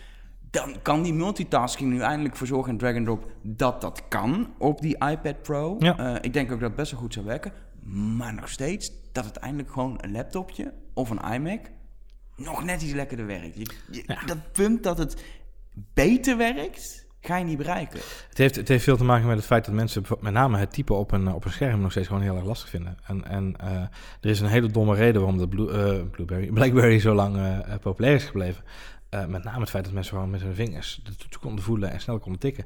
[0.49, 4.53] Dan kan die multitasking nu eindelijk voor zorgen in drag and drop dat dat kan
[4.57, 5.77] op die iPad Pro.
[5.79, 7.53] Uh, ik denk ook dat het best wel goed zou werken.
[8.17, 11.61] Maar nog steeds dat het eindelijk gewoon een laptopje of een iMac
[12.35, 13.57] nog net iets lekkerder werkt.
[13.91, 15.23] Je, Dat punt dat het
[15.93, 17.99] beter werkt, ga je niet bereiken.
[18.29, 20.73] Het heeft, het heeft veel te maken met het feit dat mensen met name het
[20.73, 22.97] typen op een, op een scherm nog steeds gewoon heel erg lastig vinden.
[23.07, 23.71] En, en uh,
[24.21, 27.57] er is een hele domme reden waarom de Blue, uh, Blueberry, BlackBerry zo lang uh,
[27.81, 28.63] populair is gebleven.
[29.27, 32.01] met name het feit dat mensen gewoon met hun vingers de toets konden voelen en
[32.01, 32.65] snel konden tikken.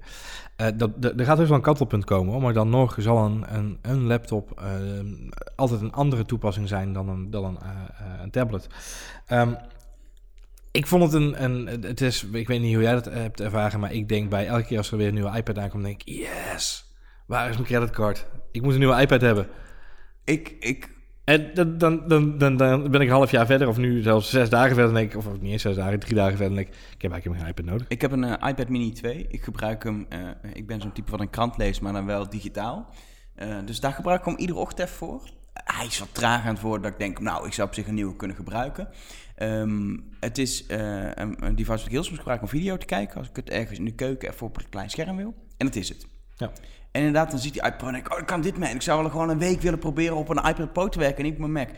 [0.75, 4.61] dat, er gaat dus wel een kantelpunt komen, maar dan nog zal een, een, laptop
[5.55, 7.57] altijd een andere toepassing zijn dan een, dan een,
[8.21, 8.67] een tablet.
[9.29, 9.57] Um,
[10.75, 13.79] ik vond het een, een, het is, ik weet niet hoe jij dat hebt ervaren,
[13.79, 16.09] maar ik denk bij elke keer als er weer een nieuwe iPad aankomt, denk ik,
[16.09, 16.93] yes,
[17.27, 18.25] waar is mijn creditcard?
[18.51, 19.47] Ik moet een nieuwe iPad hebben.
[20.23, 20.93] Ik, ik...
[21.23, 24.49] En dan, dan, dan, dan, ben ik een half jaar verder, of nu zelfs zes
[24.49, 27.01] dagen verder, denk ik, of niet eens zes dagen, drie dagen verder, denk ik, ik
[27.01, 27.87] heb eigenlijk geen iPad nodig.
[27.87, 29.25] Ik heb een uh, iPad Mini 2.
[29.29, 32.29] Ik gebruik hem, uh, ik ben zo'n type van een krant lees, maar dan wel
[32.29, 32.89] digitaal.
[33.35, 35.21] Uh, dus daar gebruik ik hem iedere ochtend voor.
[35.63, 37.87] Hij is wat traag aan het worden dat ik denk, nou, ik zou op zich
[37.87, 38.87] een nieuwe kunnen gebruiken.
[39.37, 40.77] Um, het is uh,
[41.13, 43.17] een, een, device dat ik heel soms gebruik om video te kijken.
[43.17, 45.33] Als ik het ergens in de keuken even op een klein scherm wil.
[45.57, 46.07] En dat is het.
[46.35, 46.51] Ja.
[46.91, 48.69] En inderdaad, dan ziet die iPad en ik, oh, ik kan dit mee.
[48.69, 51.17] En ik zou wel gewoon een week willen proberen op een iPad Pro te werken
[51.17, 51.69] en niet op mijn Mac.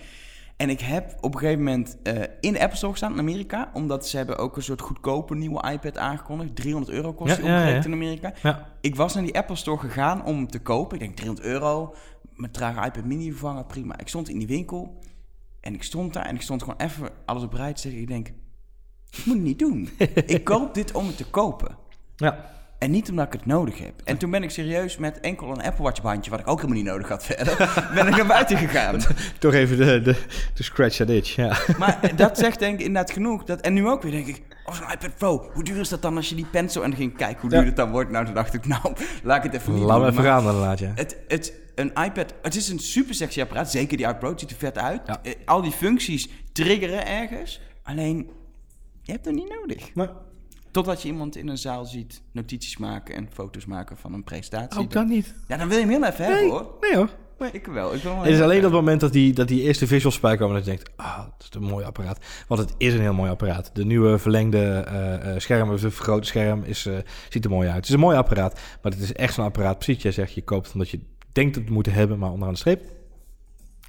[0.58, 3.70] En ik heb op een gegeven moment uh, in de Apple Store gestaan in Amerika.
[3.74, 6.56] Omdat ze hebben ook een soort goedkope nieuwe iPad aangekondigd.
[6.56, 8.34] 300 euro kost die ja, ja, in Amerika.
[8.82, 11.00] Ik was naar die Apple Store gegaan om te kopen.
[11.00, 11.96] Ik denk 300 euro.
[12.38, 13.98] Mijn trage iPad mini vervangen, prima.
[13.98, 15.00] Ik stond in die winkel.
[15.60, 18.02] En ik stond daar en ik stond gewoon even alles op rij te zeggen.
[18.02, 18.28] Ik denk,
[19.10, 19.90] ik moet het niet doen.
[20.36, 21.78] ik koop dit om het te kopen.
[22.16, 22.57] Ja.
[22.78, 23.94] En niet omdat ik het nodig heb.
[24.04, 26.78] En toen ben ik serieus met enkel een Apple Watch bandje, wat ik ook helemaal
[26.78, 27.58] niet nodig had verder,
[27.96, 29.00] ben ik naar buiten gegaan.
[29.40, 30.16] Toch even de, de,
[30.54, 31.58] de scratch that itch, ja.
[31.78, 33.44] Maar dat zegt denk ik inderdaad genoeg.
[33.44, 36.02] Dat, en nu ook weer denk ik, oh zo'n iPad Pro, hoe duur is dat
[36.02, 36.84] dan als je die pencil...
[36.84, 38.10] En dan ging ik kijken hoe duur het dan wordt.
[38.10, 40.56] Nou, toen dacht ik, nou, laat ik het even niet Laat me even gaan dan,
[40.56, 40.92] laat je.
[40.96, 43.72] Het, het, een iPad, het is een super sexy apparaat.
[43.72, 45.02] Zeker die iPad Pro, ziet er vet uit.
[45.08, 47.62] Eh, al die functies triggeren ergens.
[47.84, 48.30] Alleen,
[49.02, 49.94] je hebt het niet nodig.
[49.94, 50.10] Maar...
[50.72, 54.80] Totdat je iemand in een zaal ziet notities maken en foto's maken van een presentatie.
[54.80, 55.34] Ook dan niet.
[55.48, 56.78] Ja, dan wil je hem heel even nee, hebben hoor.
[56.82, 57.10] Nee hoor.
[57.40, 57.52] Nee.
[57.52, 57.94] Ik wel.
[57.94, 60.40] Ik wil het is alleen op het moment dat die, dat die eerste visuals spijt
[60.40, 62.26] komen dat je denkt, ah, dat is een mooi apparaat.
[62.48, 63.70] Want het is een heel mooi apparaat.
[63.74, 64.88] De nieuwe verlengde
[65.26, 66.98] uh, scherm, of het vergrote scherm, is, uh,
[67.30, 67.76] ziet er mooi uit.
[67.76, 70.44] Het is een mooi apparaat, maar het is echt zo'n apparaat, precies jij zegt, je
[70.44, 71.00] koopt omdat je
[71.32, 72.82] denkt het te moeten hebben, maar onderaan de streep?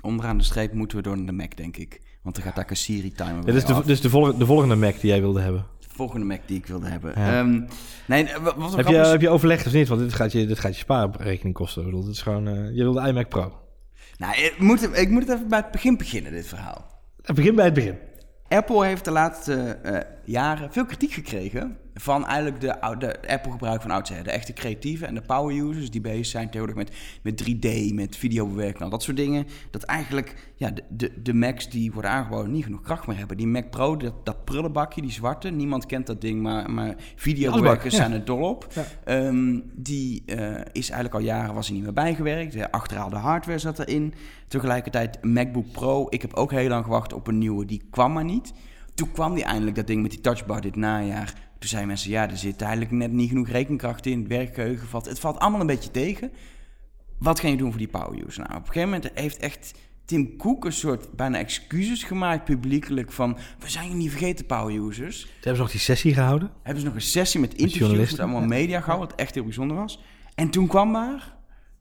[0.01, 2.01] Onderaan de streep moeten we door naar de Mac, denk ik.
[2.23, 5.01] Want dan gaat daar een Siri-timer ja, Dus, de, dus de, volgende, de volgende Mac
[5.01, 5.67] die jij wilde hebben?
[5.99, 7.13] De volgende Mac die ik wilde hebben.
[7.17, 7.39] Ja.
[7.39, 7.67] Um,
[8.07, 9.89] nee, wat heb, je, heb je overlegd of niet?
[9.89, 11.83] Want dit gaat je, dit gaat je spaarrekening kosten.
[11.83, 13.53] Ik bedoel, dit is gewoon, uh, je wilde iMac Pro.
[14.19, 17.01] Nou, ik moet, ik moet het even bij het begin beginnen, dit verhaal.
[17.23, 17.99] Het begin bij het begin.
[18.49, 23.91] Apple heeft de laatste uh, jaren veel kritiek gekregen van eigenlijk de, de Apple-gebruik van
[23.91, 24.25] oudsher.
[24.25, 28.79] De echte creatieve en de power-users die bezig zijn tegenwoordig met, met 3D, met videobewerking,
[28.79, 29.47] nou, dat soort dingen.
[29.71, 33.37] Dat eigenlijk ja, de, de, de Macs die worden aangeboden niet genoeg kracht meer hebben.
[33.37, 37.95] Die Mac Pro, dat, dat prullenbakje, die zwarte, niemand kent dat ding, maar, maar videobewerkers
[37.95, 38.67] zijn er dol op.
[39.05, 42.53] Ehm, die uh, is eigenlijk al jaren was er niet meer bijgewerkt.
[42.53, 44.15] De achterhaalde hardware zat erin.
[44.49, 48.25] Tegelijkertijd MacBook Pro, ik heb ook heel lang gewacht op een nieuwe, die kwam maar
[48.25, 48.53] niet.
[48.95, 51.35] Toen kwam die eindelijk, dat ding met die touchbar dit najaar.
[51.59, 54.19] Toen zeiden mensen, ja, er zit eigenlijk net niet genoeg rekenkracht in.
[54.19, 56.33] Het werkgeheugen valt, het valt allemaal een beetje tegen.
[57.19, 58.43] Wat ga je doen voor die power user?
[58.43, 63.13] Nou, op een gegeven moment heeft echt Tim Cook een soort bijna excuses gemaakt publiekelijk
[63.13, 63.39] van...
[63.59, 65.21] we zijn je niet vergeten, power users.
[65.21, 66.51] Toen hebben ze nog die sessie gehouden.
[66.63, 69.77] Hebben ze nog een sessie met interviews, met allemaal media gehouden, wat echt heel bijzonder
[69.77, 70.03] was.
[70.35, 71.35] En toen kwam daar,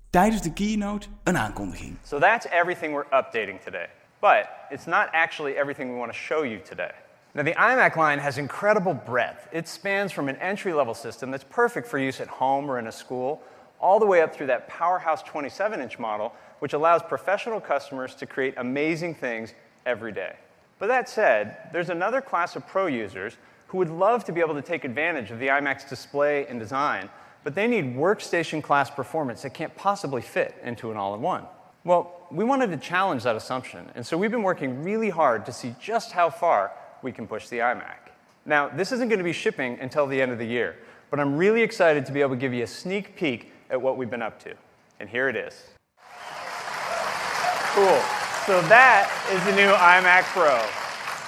[0.09, 1.97] tijdens de keynote, een aankondiging.
[2.03, 3.89] So that's everything we're updating today.
[4.19, 6.91] But it's not actually everything we want to show you today.
[7.37, 9.47] Now, the iMac line has incredible breadth.
[9.51, 12.87] It spans from an entry level system that's perfect for use at home or in
[12.87, 13.43] a school,
[13.79, 18.25] all the way up through that powerhouse 27 inch model, which allows professional customers to
[18.25, 19.53] create amazing things
[19.85, 20.35] every day.
[20.79, 24.55] But that said, there's another class of pro users who would love to be able
[24.55, 27.07] to take advantage of the iMac's display and design,
[27.43, 31.45] but they need workstation class performance that can't possibly fit into an all in one.
[31.83, 35.51] Well, we wanted to challenge that assumption, and so we've been working really hard to
[35.51, 38.11] see just how far we can push the iMac.
[38.45, 40.77] Now, this isn't going to be shipping until the end of the year,
[41.09, 43.97] but I'm really excited to be able to give you a sneak peek at what
[43.97, 44.53] we've been up to.
[44.99, 45.53] And here it is.
[47.73, 48.01] Cool.
[48.45, 50.65] So that is the new iMac Pro.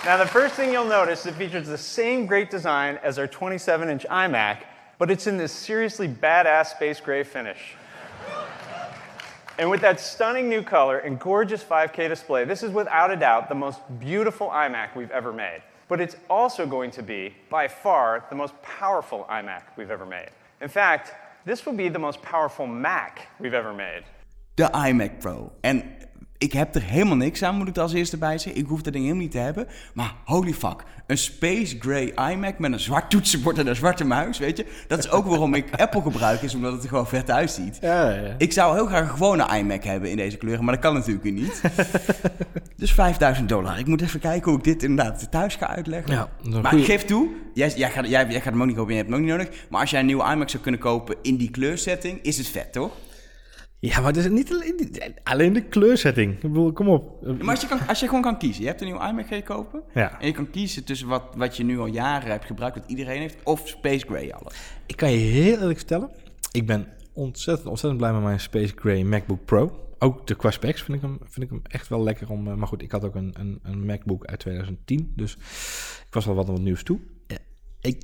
[0.05, 3.89] Now, the first thing you'll notice, it features the same great design as our 27
[3.89, 4.63] inch iMac,
[4.97, 7.75] but it's in this seriously badass space gray finish.
[9.59, 13.49] And with that stunning new color and gorgeous 5K display, this is without a doubt
[13.49, 15.61] the most beautiful iMac we've ever made.
[15.89, 20.29] But it's also going to be, by far, the most powerful iMac we've ever made.
[20.61, 24.03] In fact, this will be the most powerful Mac we've ever made.
[24.55, 25.51] The iMac Pro.
[25.65, 26.07] En
[26.39, 28.61] ik heb er helemaal niks aan, moet ik er als eerste bij zeggen.
[28.61, 29.67] Ik hoef dat ding helemaal niet te hebben.
[29.93, 34.37] Maar holy fuck, een space gray iMac met een zwart toetsenbord en een zwarte muis,
[34.37, 34.65] weet je.
[34.87, 37.77] Dat is ook waarom ik Apple gebruik, is omdat het er gewoon vet uitziet.
[37.81, 38.35] Ja, ja.
[38.37, 41.23] Ik zou heel graag een gewone iMac hebben in deze kleuren, maar dat kan natuurlijk
[41.23, 41.61] weer niet.
[42.77, 43.79] dus 5000 dollar.
[43.79, 46.13] Ik moet even kijken hoe ik dit inderdaad thuis ga uitleggen.
[46.13, 48.75] Ja, maar goeie- ik geef toe, jij, jij, gaat, jij, jij gaat hem ook niet
[48.75, 49.49] kopen, je hebt hem ook niet nodig.
[49.69, 52.73] Maar als jij een nieuwe iMac zou kunnen kopen in die kleursetting, is het vet,
[52.73, 52.91] toch?
[53.81, 54.89] Ja, maar het is niet alleen,
[55.23, 56.33] alleen de kleursetting.
[56.33, 57.25] Ik bedoel, kom op.
[57.37, 59.35] Maar als je, kan, als je gewoon kan kiezen, je hebt een nieuwe iMac ga
[59.35, 59.83] je kopen.
[59.93, 60.19] Ja.
[60.19, 63.19] En je kan kiezen tussen wat, wat je nu al jaren hebt gebruikt, wat iedereen
[63.21, 64.53] heeft, of Space Gray alles.
[64.85, 66.09] Ik kan je heel eerlijk vertellen.
[66.51, 69.71] Ik ben ontzettend, ontzettend blij met mijn Space Gray MacBook Pro.
[69.99, 72.47] Ook de qua specs vind ik hem, vind ik hem echt wel lekker om...
[72.47, 75.13] eh, Maar goed, ik had ook een, een, een MacBook uit 2010.
[75.15, 75.33] Dus
[76.07, 76.99] ik was wel wat aan wat nieuws toe.
[77.81, 78.01] Ik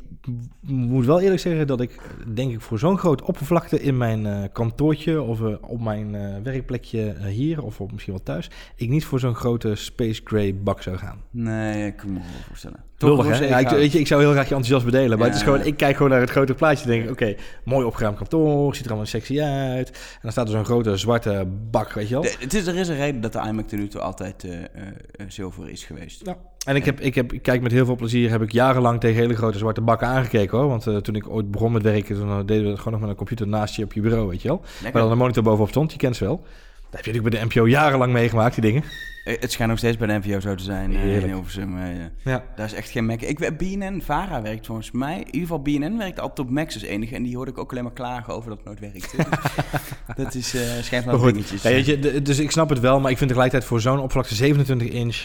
[0.61, 1.99] moet wel eerlijk zeggen dat ik,
[2.33, 6.35] denk ik, voor zo'n groot oppervlakte in mijn eh, kantoortje of eh, op mijn eh,
[6.43, 10.81] werkplekje hier of op misschien wel thuis, ik niet voor zo'n grote Space Gray bak
[10.81, 11.21] zou gaan.
[11.31, 12.83] Nee, ik kan me wel voorstellen.
[12.97, 13.45] Wel hè?
[13.45, 15.17] Ja, ik, weet je, ik zou heel graag je enthousiasme delen.
[15.17, 17.85] Maar het is gewoon, ik kijk gewoon naar het grote plaatje en denk, oké, mooi
[17.85, 19.89] opgeruimd kantoor, ziet er allemaal sexy uit.
[19.89, 22.23] En dan staat er zo'n grote zwarte bak, weet je wel.
[22.23, 24.53] De- het is, er is een reden dat de iMac tot nu toe altijd eh,
[24.63, 24.65] eh,
[25.11, 26.25] eh, zilver is geweest.
[26.25, 26.37] Ja.
[26.65, 29.21] En ik, heb, ik, heb, ik kijk met heel veel plezier, heb ik jarenlang tegen
[29.21, 30.67] hele grote zwarte bakken aangekeken hoor.
[30.67, 33.01] Want eh, toen ik ooit begon met werken, toen eh, deden we het gewoon nog
[33.01, 34.61] met een computer naast je op je bureau, weet je wel.
[34.81, 36.35] Waar dan een monitor bovenop stond, je kent ze wel.
[36.35, 38.83] Dat heb je natuurlijk bij de NPO jarenlang meegemaakt, die dingen.
[39.25, 41.31] Eh, Het schijnt nog steeds bij de NPO zo te zijn eh, in Heerlijk.
[41.33, 41.77] Hilversum.
[41.77, 41.85] eh,
[42.23, 42.43] Ja.
[42.55, 43.21] Daar is echt geen Mac.
[43.21, 45.17] Ik BNN, Vara werkt volgens mij.
[45.19, 47.15] In ieder geval BNN werkt altijd op Macs als enige.
[47.15, 49.17] En die hoorde ik ook alleen maar klagen over dat het nooit werkte.
[50.23, 51.61] dat is eh schijnt wel dingetjes.
[51.61, 54.87] ja, je, dus ik snap het wel, maar ik vind tegelijkertijd voor zo'n oppervlakte 27
[54.87, 55.15] inch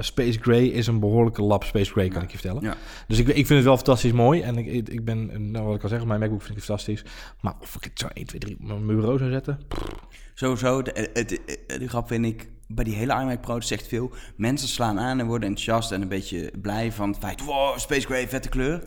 [0.00, 2.62] Space Gray is een behoorlijke lap Space Gray, kan ik je vertellen.
[2.62, 2.74] Ja.
[3.08, 5.82] Dus ik, ik vind het wel fantastisch mooi en ik, ik, ben, nou wat ik
[5.82, 7.04] al zeg, mijn MacBook vind ik fantastisch.
[7.40, 9.58] Maar of ik het zo 1, 2, 3 op mijn bureau zou zetten,
[10.34, 14.10] Sowieso, de, het- het- de grap vind ik, bij die hele iMac Pro, zegt veel.
[14.36, 18.06] Mensen slaan aan en worden enthousiast en een beetje blij van het feit, wow, Space
[18.06, 18.82] Gray, vette kleur.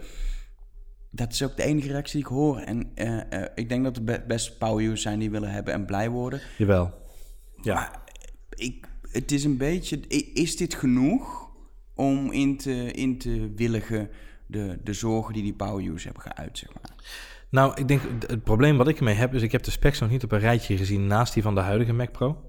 [1.12, 2.58] Dat is ook de enige reactie die ik hoor.
[2.58, 5.74] En eh, eh, ik denk dat er be- best power users zijn die willen hebben
[5.74, 6.42] en blij worden.
[6.58, 6.94] jawel.
[7.62, 7.74] Ja.
[7.74, 8.00] Maar
[8.50, 9.98] ik, het is een beetje,
[10.34, 11.50] is dit genoeg
[11.96, 14.10] om in te, in te willigen
[14.46, 16.92] de, de zorgen die die power users hebben geuit, zeg maar.
[17.50, 20.00] Nou, ik denk, het- het probleem wat ik ermee heb, is ik heb de specs
[20.00, 22.44] nog niet op een rijtje gezien naast die van de huidige Mac Pro.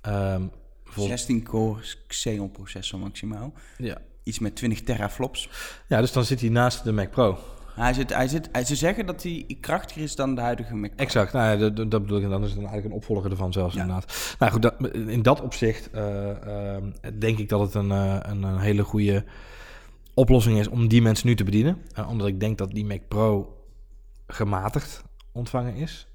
[0.00, 0.42] Ehm,
[0.84, 3.52] vol- 16 core Xeon processor maximaal.
[3.78, 3.98] ja.
[4.22, 5.48] Iets met 20 teraflops.
[5.88, 7.38] ja, dus dan zit hij naast de Mac Pro.
[7.74, 10.94] Hij zit, hij zit, hij- ze zeggen dat hij krachtiger is dan de huidige Mac
[10.94, 11.04] Pro.
[11.04, 12.24] Exact, nou ja, dat, dat bedoel ik.
[12.24, 13.80] En dan is het dan eigenlijk een opvolger ervan zelfs Ja.
[13.80, 14.36] inderdaad.
[14.38, 18.42] Nou goed, dat, in dat opzicht eh, ehm, denk ik dat het een, eh, een,
[18.42, 19.24] een hele goede
[20.14, 21.82] oplossing is om die mensen nu te bedienen.
[21.94, 23.56] Eh, omdat ik denk dat die Mac Pro
[24.26, 26.06] gematigd ontvangen is.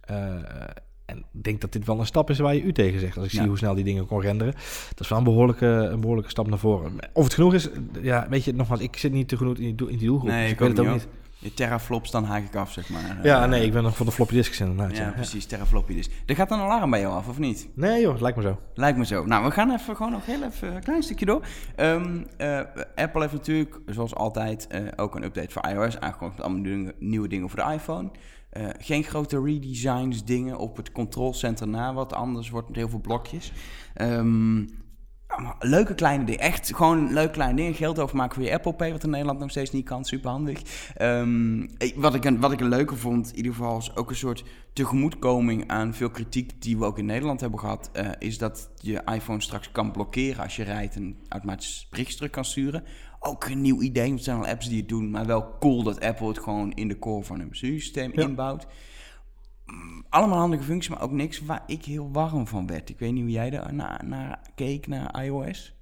[1.06, 3.18] En ik denk dat dit wel een stap is waar je u tegen zegt.
[3.18, 3.40] Als ik Ja.
[3.40, 4.54] zie hoe snel die dingen kon renderen.
[4.90, 6.92] Dat is wel een behoorlijke, een behoorlijke stap naar voren.
[7.14, 7.70] Of het genoeg is,
[8.02, 10.30] ja, weet je, nogmaals, ik zit niet te genoeg in die, in die doelgroep.
[10.30, 11.08] Nee, dus ik weet het ook niet.
[11.40, 13.20] Je teraflops, dan haak ik af, zeg maar.
[13.24, 14.98] Ja, Eh, nee, ik ben nog voor de floppy disks inderdaad.
[14.98, 16.10] Ja, Ja, precies, terafloppy dus.
[16.26, 17.70] Er gaat een alarm bij jou af, of niet?
[17.76, 18.60] Nee joh, lijkt me zo.
[18.74, 19.26] Lijkt me zo.
[19.26, 21.42] Nou, we gaan even gewoon nog heel even een klein stukje door.
[21.76, 22.60] Ehm, eh,
[22.96, 27.28] Apple heeft natuurlijk, zoals altijd, eh, ook een update voor iOS aangekondigd met allemaal nieuwe
[27.28, 28.10] dingen voor de iPhone.
[28.54, 33.00] Eh, geen grote redesigns, dingen op het controlcenter na, wat anders wordt met heel veel
[33.00, 33.52] blokjes.
[33.94, 34.66] Ehm,
[35.60, 36.42] leuke kleine dingen.
[36.42, 37.74] Echt gewoon leuke kleine dingen.
[37.74, 40.06] Geld overmaken voor je Apple Pay, wat in Nederland nog steeds niet kan.
[40.06, 40.62] Super handig.
[41.96, 44.44] wat, ik een, wat ik een leuke vond, in ieder geval, is ook een soort
[44.74, 47.90] tegemoetkoming aan veel kritiek die we ook in Nederland hebben gehad.
[47.94, 52.32] eh, is dat je iPhone straks kan blokkeren als je rijdt en automatisch berichtjes terug
[52.32, 52.84] kan sturen.
[53.26, 55.12] Ook een nieuw idee, want er zijn al apps die het doen.
[55.12, 58.22] Maar wel cool dat Apple het gewoon in de core van hun Ja.
[58.24, 58.68] inbouwt.
[59.66, 62.90] Mm, Allemaal handige functies, maar ook niks waar ik heel warm van werd.
[62.90, 65.76] Ik weet niet hoe jij daar naar, naar keek, naar iOS.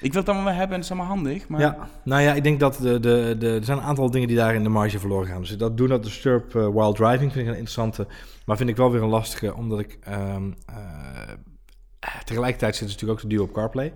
[0.00, 1.60] Ik wil het allemaal wel hebben en het is allemaal handig, maar...
[1.60, 4.36] Ja, nou ja, ik denk dat de, de, de, er zijn een aantal dingen die
[4.36, 5.40] daar in de marge verloren gaan.
[5.40, 8.06] Dus dat Do Not Disturb uh, While Driving vind ik een interessante,
[8.46, 13.30] maar vind ik wel weer een lastige, omdat ik ehm, eh, tegelijkertijd zit natuurlijk ook
[13.30, 13.92] de duo op CarPlay.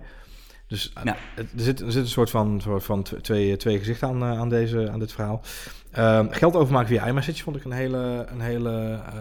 [0.69, 1.15] Dus eh, Ja.
[1.35, 4.21] het- er, zit, er zit een soort van, soort van tw- twee, twee gezichten aan,
[4.23, 5.41] eh, aan, deze, aan dit verhaal.
[5.91, 9.19] Ehm, geld overmaken via iMessage vond ik een hele, een hele eh,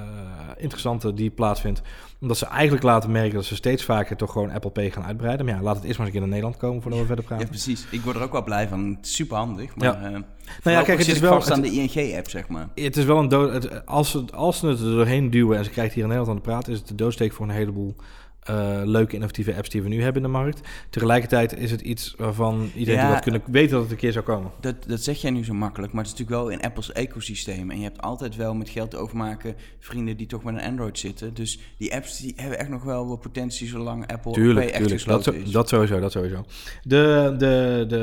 [0.57, 1.83] interessante die plaatsvindt.
[2.21, 5.47] Omdat ze eigenlijk laten merken dat ze steeds vaker toch gewoon Apple Pay gaan uitbreiden.
[5.47, 7.25] Maar ja, laat het eerst maar eens een keer naar Nederland komen voordat we verder
[7.25, 7.45] praten.
[7.45, 7.87] Ja, precies.
[7.91, 8.99] Ik word er ook wel blij van.
[9.01, 9.77] Super handig.
[9.77, 10.23] Maar, Ja.
[10.73, 10.83] ja.
[10.83, 12.69] kijk, het is wel- vast aan het- de ING-app, zeg maar.
[12.75, 13.53] Het is wel een dood.
[13.53, 16.37] het- Als ze, als ze het er doorheen duwen en ze krijgt hier in Nederland
[16.39, 17.97] aan de praat, is het de doodsteek voor een heleboel
[18.49, 20.61] eh, leuke innovatieve apps die we nu hebben in de markt.
[20.91, 23.05] Tegelijkertijd is het iets waarvan iedereen Ja.
[23.07, 24.51] die wat kunnen weten dat het een keer zou komen.
[24.61, 27.71] Dat, dat zeg jij nu zo makkelijk, maar het is natuurlijk wel in Apples ecosysteem.
[27.71, 31.35] En je hebt altijd wel met geld overmaken vrienden die toch met een Android zitten.
[31.35, 34.77] Dus die apps die hebben echt nog wel wat potentie zolang Apple Tuurlijk, Pay echt
[34.89, 35.05] tuurlijk.
[35.05, 35.53] Dat, gesloten zo- is.
[35.53, 36.45] dat sowieso, dat sowieso.
[36.83, 37.97] De, de, de,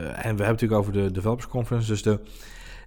[0.00, 1.88] en we hebben het natuurlijk over de Developers Conference.
[1.88, 2.20] Dus de,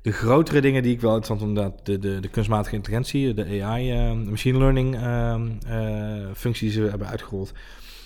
[0.02, 3.64] de grotere dingen die ik wel interessant vond, inderdaad, de, de, de kunstmatige intelligentie, de
[3.64, 7.52] AI, eh, machine learning ehm, eh, functies die ze hebben uitgerold.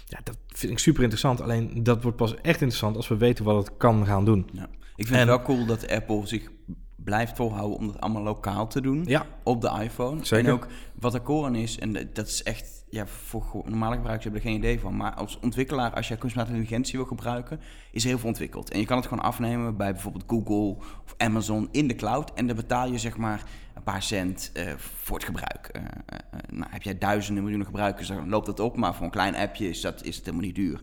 [0.08, 1.42] Ja, dat vind ik super interessant.
[1.42, 4.50] Alleen dat wordt pas echt interessant als we weten wat het kan gaan doen.
[4.54, 4.68] Ja.
[4.96, 6.50] Ik vind En- het wel cool dat Apple zich
[6.96, 9.04] blijft volhouden om dat allemaal lokaal te doen.
[9.06, 9.26] Ja.
[9.44, 10.26] Op de iPhone.
[10.26, 10.46] Zeker.
[10.48, 10.68] En ook
[11.02, 14.80] wat aan is, en dat is echt, ja, voor normale gebruikers hebben er geen idee
[14.80, 14.96] van.
[14.96, 17.60] Maar als ontwikkelaar, als jij kunstmatige intelligentie wil gebruiken,
[17.92, 18.72] is heel veel ontwikkeld.
[18.72, 22.34] En je kan het gewoon afnemen bij bijvoorbeeld Google of Amazon in de cloud.
[22.34, 25.68] En dan betaal je zeg maar een paar cent eh, voor het gebruik.
[25.68, 28.78] Eh, eh, nou, heb jij duizenden miljoenen gebruikers, dan loopt dat op.
[28.78, 30.82] Maar voor een klein appje is, dat, is het helemaal niet duur.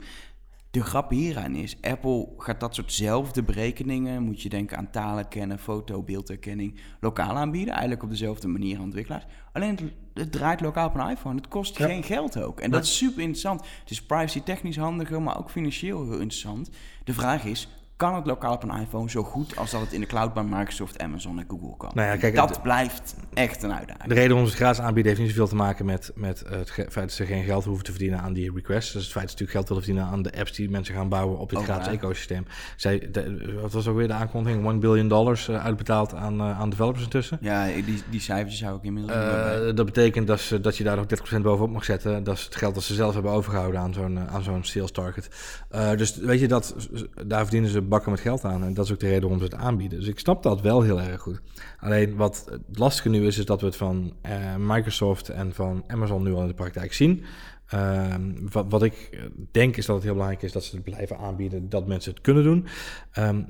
[0.71, 5.59] De grap hieraan is, Apple gaat dat soortzelfde berekeningen, moet je denken aan talen kennen,
[5.59, 7.71] foto, beeldherkenning, lokaal aanbieden.
[7.73, 9.25] Eigenlijk op dezelfde manier aan ontwikkelaars.
[9.53, 9.83] Alleen het,
[10.15, 11.37] het draait lokaal op een iPhone.
[11.37, 11.87] Het kost Ja.
[11.87, 12.61] geen geld ook.
[12.61, 13.61] En dat is super interessant.
[13.81, 16.71] Het is privacy technisch handiger, maar ook financieel heel interessant.
[17.05, 20.01] De vraag is, kan het lokaal op een iPhone zo goed als dat het in
[20.01, 21.91] de cloud bij Microsoft, Amazon en Google kan?
[21.95, 24.09] Nou ja, kijk, dat blijft echt een uitdaging.
[24.09, 26.71] De reden waarom ze het gratis aanbieden heeft niet zoveel te maken met, met het
[26.71, 28.93] feit dat ze geen geld hoeven te verdienen aan die requests.
[28.93, 31.09] Dus het feit dat ze natuurlijk geld willen verdienen aan de apps die mensen gaan
[31.09, 31.93] bouwen op dit Oh, gratis ja.
[31.93, 32.47] ecosysteem.
[32.77, 34.67] Zij, de, wat was ook weer de aankondiging?
[34.67, 37.39] 1 billion dollars eh, uitbetaald aan, eh, aan developers intussen.
[37.41, 39.17] Ja, die, die cijfertjes zou ik inmiddels.
[39.17, 41.07] Eh, dat betekent dat, ze, dat je daar nog
[41.37, 42.25] 30% bovenop mag zetten.
[42.25, 44.91] Dat is het geld dat ze zelf hebben overgehouden aan zo'n, eh, aan zo'n sales
[44.91, 45.29] target.
[45.69, 46.89] Eh, dus weet je, dat,
[47.27, 48.65] daar verdienen ze bakken met geld aan.
[48.65, 49.99] En dat is ook de reden waarom ze het aanbieden.
[49.99, 51.41] Dus ik snap dat wel heel erg goed.
[51.81, 55.85] Alleen wat het lastige nu is, is dat we het van eh, Microsoft en van
[55.87, 57.25] Amazon nu al in de praktijk zien.
[57.69, 59.21] Ehm, wat, wat ik eh,
[59.51, 62.21] denk is dat het heel belangrijk is dat ze het blijven aanbieden, dat mensen het
[62.21, 62.67] kunnen doen.
[63.13, 63.43] Ehm,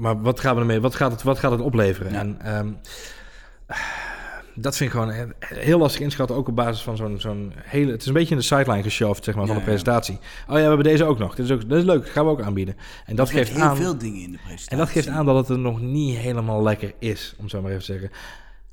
[0.00, 0.80] maar wat gaan we ermee?
[0.80, 2.12] Wat gaat het, wat gaat het opleveren?
[2.12, 2.18] Ja.
[2.18, 2.72] En ehm,
[4.56, 7.90] dat vind ik gewoon he- heel lastig inschatten, ook op basis van zo'n zo'n hele...
[7.90, 10.14] Het is een beetje in de sideline geshoved, zeg maar, van de presentatie.
[10.14, 11.34] Oh ja, we hebben deze ook nog.
[11.34, 12.76] Dit is, ook, dat is leuk, dat gaan we ook aanbieden.
[13.04, 13.76] En dat zitten geeft heel aan...
[13.76, 14.70] veel dingen in de presentatie.
[14.70, 17.70] En dat geeft aan dat het er nog niet helemaal lekker is, om zo maar
[17.70, 18.10] even te zeggen.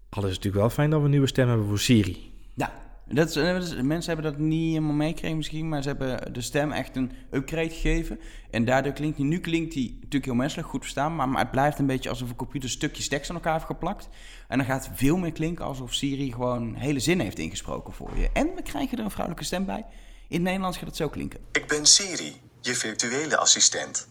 [0.10, 2.32] Al is het natuurlijk wel fijn dat we een nieuwe stem hebben voor Siri.
[2.54, 2.74] Ja,
[3.16, 6.42] dat is, dat is- mensen hebben dat niet helemaal meegekregen misschien, maar ze hebben de
[6.42, 8.20] stem echt een upgrade gegeven.
[8.52, 11.52] En daardoor klinkt die, nu klinkt die natuurlijk heel menselijk, goed verstaan, maar, maar het
[11.52, 14.10] blijft een beetje alsof een computer stukjes tekst aan elkaar heeft geplakt.
[14.48, 18.18] En dan gaat het veel meer klinken alsof Siri gewoon hele zin heeft ingesproken voor
[18.18, 18.30] je.
[18.34, 19.86] En we krijgen er een vrouwelijke stem bij.
[20.28, 21.40] In het Nederlands gaat het zo klinken.
[21.52, 24.08] Ik ben Siri, je virtuele assistent.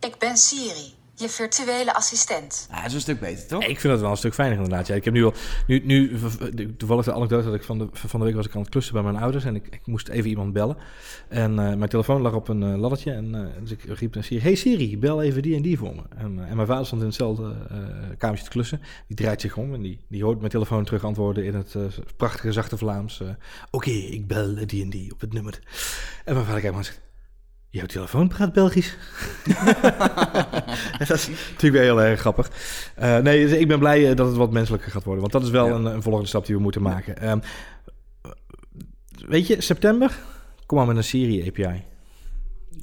[0.00, 2.68] Ik ben Siri, je virtuele assistent.
[2.70, 3.64] Ah, dat is een stuk beter, toch?
[3.64, 4.86] Ik vind het wel een stuk fijner inderdaad.
[4.86, 5.34] Ja, ik heb nu al,
[5.66, 6.16] nu, nu
[6.76, 8.94] toevallig de anekdote dat ik van de, van de week was ik aan het klussen
[8.94, 10.76] bij mijn ouders en ik, ik moest even iemand bellen.
[11.28, 14.24] En eh, mijn telefoon lag op een eh, laddertje en eh, dus ik riep naar
[14.24, 16.02] Siri, hey Siri, bel even die en die voor me.
[16.16, 17.76] En, en mijn vader stond in hetzelfde eh
[18.18, 18.80] kamertje te klussen.
[19.06, 21.74] Die draait zich om en die, die hoort mijn telefoon terug antwoorden in het
[22.16, 23.20] prachtige zachte Vlaams.
[23.20, 23.28] eh,
[23.70, 25.58] Oké, ik bel die en die op het nummer.
[26.24, 27.00] En mijn vader kijkt me aan en zegt,
[27.74, 28.96] Jouw telefoon praat Belgisch.
[30.98, 32.50] dat is natuurlijk wel heel erg grappig.
[32.94, 35.20] Eh, nee, dus ik ben blij eh, dat het wat menselijker gaat worden.
[35.20, 35.72] Want dat is wel Ja.
[35.74, 37.18] een, een volgende stap die we moeten maken.
[37.18, 37.38] Ehm,
[39.26, 40.18] weet je, september,
[40.66, 41.82] kom maar met een Siri API.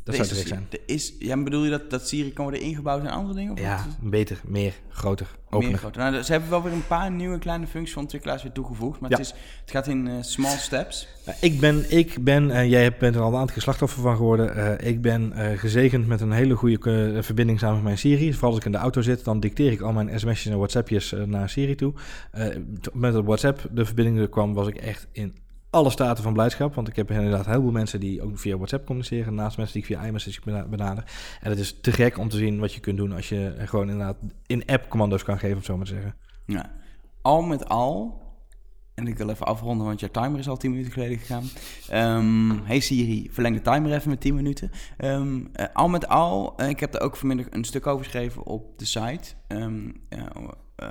[0.03, 0.67] Dat zou te gek zijn.
[0.69, 3.51] Er is, ja, bedoel je dat, dat Siri kan worden ingebouwd in andere dingen?
[3.53, 4.09] Of Ja, wat?
[4.11, 5.77] beter, meer, groter, Meer opener.
[5.77, 6.01] groter.
[6.11, 8.99] Nou, ze hebben wel weer een paar nieuwe kleine functies van ontwikkelaars weer toegevoegd.
[8.99, 9.17] Maar Ja.
[9.17, 11.07] het, is, het gaat in eh, small steps.
[11.41, 14.55] Ik ben, ik ben en jij bent er al een aantal keer slachtoffer van geworden.
[14.79, 18.33] eh, ik ben eh, gezegend met een hele goede eh, verbinding samen met mijn Siri.
[18.33, 21.13] Vooral als ik in de auto zit, dan dicteer ik al mijn sms'jes en whatsappjes
[21.13, 21.93] eh, naar Siri toe.
[22.31, 22.47] Eh,
[22.93, 25.35] met het WhatsApp de verbinding er kwam, was ik echt in
[25.71, 26.75] alle staten van blijdschap.
[26.75, 29.33] Want ik heb inderdaad heel veel mensen die ook via WhatsApp communiceren.
[29.33, 31.03] Naast mensen die ik via iMessage bena- benader.
[31.41, 33.89] En het is te gek om te zien wat je kunt doen als je gewoon
[33.89, 36.15] inderdaad in-app commando's kan geven, om zo maar te zeggen.
[36.45, 36.71] Ja.
[37.21, 38.21] Al met al,
[38.93, 41.43] en ik wil even afronden, want jouw timer is al 10 minuten geleden gegaan.
[41.89, 44.71] Ehm, hey Siri, verleng de timer even met 10 minuten.
[44.97, 48.43] Ehm, eh, al met al, eh, ik heb er ook vanmiddag een stuk over geschreven
[48.45, 49.33] op de site.
[49.47, 50.19] Ehm, eh,
[50.75, 50.87] eh,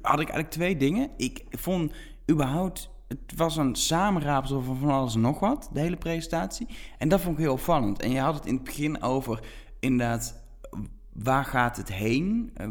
[0.00, 1.10] had ik eigenlijk twee dingen.
[1.16, 1.92] Ik vond
[2.30, 6.66] überhaupt, het was een samenraapsel van van alles en nog wat, de hele presentatie.
[6.98, 8.02] En dat vond ik heel opvallend.
[8.02, 9.40] En je had het in het begin over,
[9.80, 10.42] inderdaad,
[11.12, 12.50] waar gaat het heen?
[12.54, 12.68] Eh,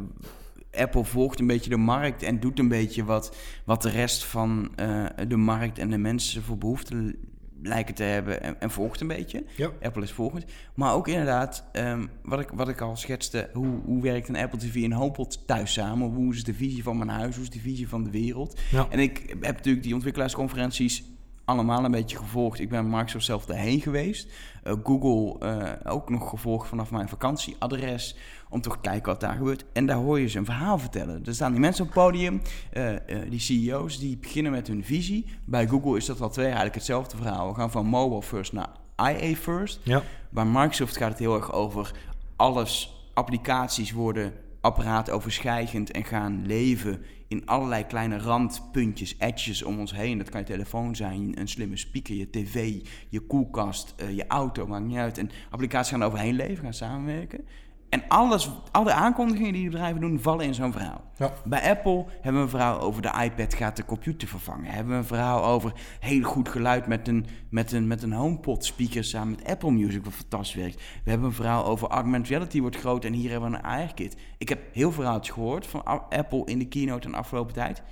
[0.71, 3.35] Apple volgt een beetje de markt en doet een beetje wat,
[3.65, 7.15] wat de rest van eh, de markt en de mensen voor behoefte
[7.63, 9.43] lijken te hebben en, en volgt een beetje.
[9.55, 9.69] Ja.
[9.81, 10.45] Apple is volgend.
[10.73, 14.59] Maar ook inderdaad, ehm, wat, ik, wat ik al schetste, hoe, hoe werkt een Apple
[14.59, 16.09] TV en HomePod thuis samen?
[16.09, 17.35] Hoe is de visie van mijn huis?
[17.35, 18.59] Hoe is de visie van de wereld?
[18.71, 18.87] Ja.
[18.89, 21.03] En ik heb natuurlijk die ontwikkelaarsconferenties
[21.49, 22.59] allemaal een beetje gevolgd.
[22.59, 24.31] Ik ben Microsoft zelf daarheen geweest.
[24.63, 28.15] Eh, Google eh, ook nog gevolgd vanaf mijn vakantieadres.
[28.49, 29.65] Om toch te kijken wat daar gebeurt.
[29.73, 31.21] En daar hoor je ze een verhaal vertellen.
[31.25, 32.41] Er staan die mensen op het podium,
[32.71, 32.95] eh,
[33.29, 35.25] die CEO's, die beginnen met hun visie.
[35.45, 37.47] Bij Google is dat al twee eigenlijk hetzelfde verhaal.
[37.47, 39.79] We gaan van mobile first naar IA first.
[39.83, 40.03] Ja.
[40.29, 41.91] Bij Microsoft gaat het heel erg over
[42.35, 42.97] alles.
[43.13, 50.17] Applicaties worden apparaatoverschijgend en gaan leven in allerlei kleine randpuntjes, edges om ons heen.
[50.17, 54.67] Dat kan je telefoon zijn, een slimme speaker, je tv, je koelkast, eh, je auto,
[54.67, 55.17] maakt niet uit.
[55.17, 57.45] En applicaties gaan er overheen leven, gaan samenwerken.
[57.89, 61.03] En alles, alle aankondigingen die de bedrijven doen, vallen in zo'n verhaal.
[61.17, 61.33] Ja.
[61.45, 64.71] Bij Apple hebben we een verhaal over de iPad gaat de computer vervangen.
[64.71, 68.65] Hebben we een verhaal over heel goed geluid met een, met een, met een HomePod
[68.65, 70.75] speaker samen met Apple Music, wat fantastisch werkt.
[71.03, 74.17] We hebben een verhaal over augmented reality wordt groot en hier hebben we een AR-kit.
[74.37, 77.83] Ik heb heel verhaaltjes gehoord van Apple in de keynote in de afgelopen tijd.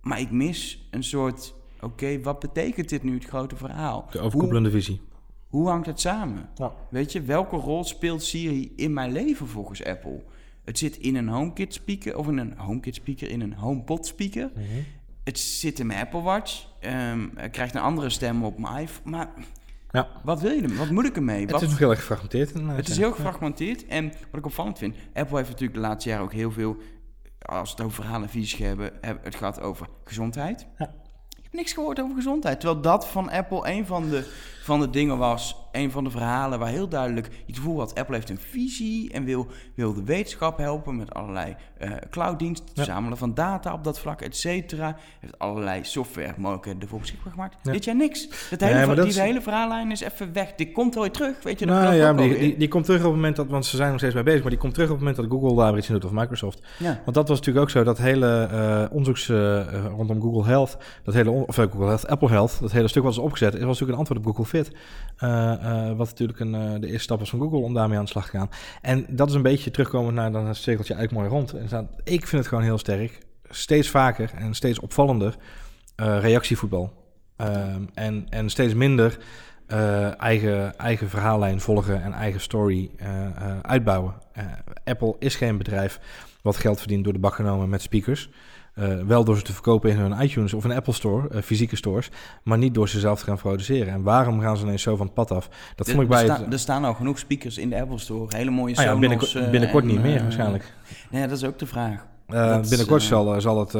[0.00, 4.06] Maar ik mis een soort, oké, wat betekent dit nu, het grote verhaal?
[4.10, 5.00] De overkoepelende visie.
[5.50, 6.48] Hoe hangt het samen?
[6.54, 6.72] Ja.
[6.90, 10.24] Weet je, welke rol speelt Siri in mijn leven volgens Apple?
[10.64, 14.50] Het zit in een HomeKit speaker of in een HomeKit speaker, in een HomePod speaker.
[14.54, 14.62] Mhm.
[15.24, 16.66] Het zit in mijn Apple Watch.
[16.80, 19.10] Ehm het krijgt een andere stem op mijn iPhone.
[19.10, 19.28] Maar
[19.90, 20.08] Ja.
[20.24, 20.74] wat wil je?
[20.76, 21.40] Wat moet ik ermee?
[21.40, 22.52] Het Wat- is nog heel erg gefragmenteerd.
[22.54, 23.86] het is heel gefragmenteerd.
[23.86, 26.76] En wat ik opvallend vind, Apple heeft natuurlijk de laatste jaren ook heel veel,
[27.38, 30.66] als we het over verhalen en visies hebben, hebben het gaat over gezondheid.
[30.78, 30.94] Ja.
[31.38, 32.60] Ik heb niks gehoord over gezondheid.
[32.60, 34.32] Terwijl dat van Apple een van de,
[34.70, 37.94] van de dingen was, een van de verhalen waar heel duidelijk je het gevoel had,
[37.94, 42.76] Apple heeft een visie en wil, wil de wetenschap helpen met allerlei eh clouddiensten, het
[42.76, 42.84] Ja.
[42.84, 44.96] verzamelen van data op dat vlak, et cetera.
[45.20, 47.56] Heeft allerlei software mogelijkheden ervoor beschikbaar gemaakt.
[47.62, 47.72] Ja.
[47.72, 48.28] Dit jaar niks.
[48.50, 50.54] Dat Nee, hele, dat die is- hele verhaallijn is even weg.
[50.54, 51.66] Die komt wel weer terug, weet je.
[51.66, 53.88] dat Nou ja, die, die, die komt terug op het moment dat, want ze zijn
[53.90, 55.88] nog steeds mee bezig, maar die komt terug op het moment dat Google daar iets
[55.88, 56.62] in doet of Microsoft.
[56.78, 61.14] Want dat was natuurlijk ook zo, dat hele eh onderzoeks eh, rondom Google Health, dat
[61.14, 63.90] hele, on- of Google Health, Apple Health, dat hele stuk wat is opgezet, was natuurlijk
[63.92, 64.59] een antwoord op Google Fit.
[65.20, 68.04] Eh, eh, wat natuurlijk een, eh, de eerste stap was van Google om daarmee aan
[68.04, 68.50] de slag te gaan.
[68.82, 71.52] En dat is een beetje terugkomend naar dan het cirkeltje eigenlijk mooi rond.
[71.72, 75.36] En ik vind het gewoon heel sterk, steeds vaker en steeds opvallender,
[75.96, 76.92] reactievoetbal.
[77.36, 79.18] Ehm, en, en steeds minder
[80.18, 82.90] eigen, eigen verhaallijn volgen en eigen story
[83.62, 84.14] uitbouwen.
[84.84, 86.00] Apple is geen bedrijf
[86.42, 88.30] wat geld verdient door de bak genomen met speakers.
[88.74, 91.76] Eh, wel door ze te verkopen in hun iTunes of een Apple Store, eh, fysieke
[91.76, 92.10] stores,
[92.42, 93.92] maar niet door ze zelf te gaan produceren.
[93.92, 95.48] En waarom gaan ze ineens zo van het pad af?
[95.76, 96.32] Dat Er- vond ik bij het...
[96.36, 98.36] sta- er staan al genoeg speakers in de Apple Store.
[98.36, 100.72] Hele mooie Ah ja, binnenkort, eh, binnenkort en, niet meer waarschijnlijk.
[101.10, 102.08] Nee, dat is ook de vraag.
[102.68, 103.72] Binnenkort zal, zal het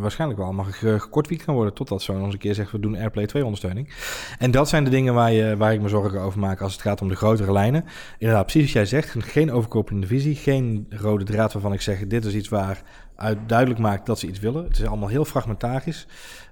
[0.00, 1.74] waarschijnlijk wel mag ik gekortwiekt gaan worden.
[1.74, 3.92] Totdat zo nog eens een keer zegt we doen AirPlay 2 ondersteuning.
[4.38, 6.82] En dat zijn de dingen waar, je, waar ik me zorgen over maak als het
[6.82, 7.84] gaat om de grotere lijnen.
[8.18, 9.14] Inderdaad, precies wat jij zegt.
[9.18, 10.34] Geen overkoepelende visie.
[10.34, 12.82] Geen rode draad waarvan ik zeg dit is iets waar
[13.16, 14.64] uit duidelijk maakt dat ze iets willen.
[14.64, 16.06] Het is allemaal heel fragmentarisch.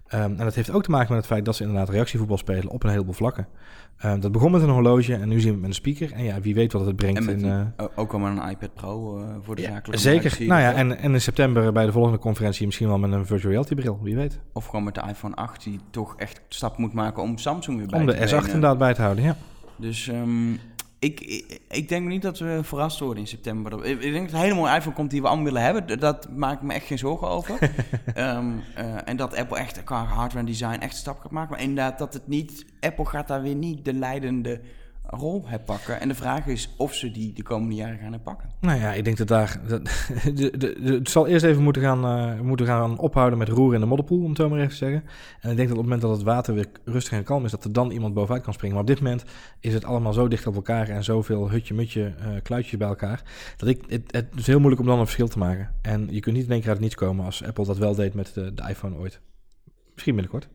[0.06, 2.68] Ehm, en dat heeft ook te maken met het feit dat ze inderdaad reactievoetbal spelen
[2.68, 3.46] op een heleboel vlakken.
[3.98, 6.12] Ehm, dat begon met een horloge en nu zien we het met een speaker.
[6.12, 7.28] En ja, wie weet wat het brengt.
[7.28, 10.46] En een- eh, ook al met een iPad Pro eh, voor de ja, zakelijke zeker.
[10.46, 13.50] Nou ja, en, en in september bij de volgende conferentie misschien wel met een virtual
[13.52, 14.40] reality bril, wie weet.
[14.52, 17.86] Of gewoon met de iPhone 8 die toch echt stap moet maken om Samsung weer
[17.86, 18.44] bij Om te de S8 benen.
[18.44, 19.36] inderdaad bij te houden, ja.
[19.76, 20.52] Dus ehm,
[21.02, 23.84] Ik, ik, ik denk niet dat we verrast worden in september.
[23.84, 25.98] Ik, ik denk dat er een hele mooie iPhone komt die we allemaal willen hebben.
[25.98, 27.58] Dat maakt me echt geen zorgen over.
[28.14, 31.50] Ehm, eh, en dat Apple echt qua hardware en design echt een stap gaat maken.
[31.50, 32.66] Maar inderdaad, dat het niet...
[32.80, 34.60] Apple gaat daar weer niet de leidende
[35.06, 36.00] rol herpakken.
[36.00, 38.48] En de vraag is of ze die de komende jaren gaan herpakken.
[38.60, 39.60] Nou ja, ik denk dat daar...
[40.34, 43.80] De, de, het zal eerst even moeten gaan, eh, moeten gaan ophouden met roeren in
[43.80, 45.04] de modderpoel, om het zo maar even te zeggen.
[45.40, 47.50] En ik denk dat op het moment dat het water weer rustig en kalm is,
[47.50, 48.76] dat er dan iemand bovenuit kan springen.
[48.76, 49.24] Maar op dit moment
[49.60, 53.22] is het allemaal zo dicht op elkaar en zoveel hutje-mutje eh, kluitjes bij elkaar,
[53.56, 55.74] dat ik, het, het is heel moeilijk om dan een verschil te maken.
[55.82, 58.14] En je kunt niet in één keer uit niets komen als Apple dat wel deed
[58.14, 59.20] met de, de iPhone ooit.
[59.92, 60.48] Misschien binnenkort.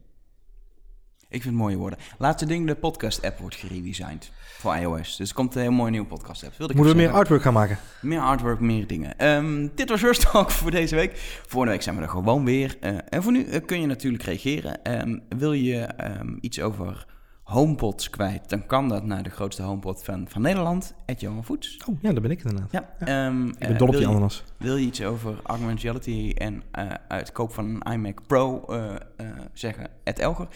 [1.30, 2.00] Ik vind het mooie woorden.
[2.18, 5.18] Laatste ding, de podcast-app wordt geredesigned voor iOS.
[5.18, 6.58] Dus er komt een heel mooi nieuwe podcast-app.
[6.60, 7.14] Moeten we meer zeggen.
[7.14, 7.78] artwork gaan maken?
[8.02, 9.18] Meer artwork, meer dingen.
[9.18, 11.16] Ehm, dit was First Talk voor deze week.
[11.48, 12.78] Volgende week zijn we er gewoon weer.
[12.80, 14.84] Eh, en voor nu eh, kun je natuurlijk reageren.
[14.84, 17.06] Ehm, wil je ehm, iets over
[17.44, 21.78] HomePods kwijt, dan kan dat naar de grootste HomePod van, van Nederland, Ed Johan Voets.
[21.90, 22.72] Oh, ja, dat ben ik inderdaad.
[22.72, 23.06] Ja, Ik
[23.68, 24.44] ben dol op wil die je- ananas.
[24.58, 29.28] Wil je iets over augmented reality en eh uitkoop van een iMac Pro eh, eh,
[29.54, 29.88] zeggen?
[30.04, 30.48] Ed Elger.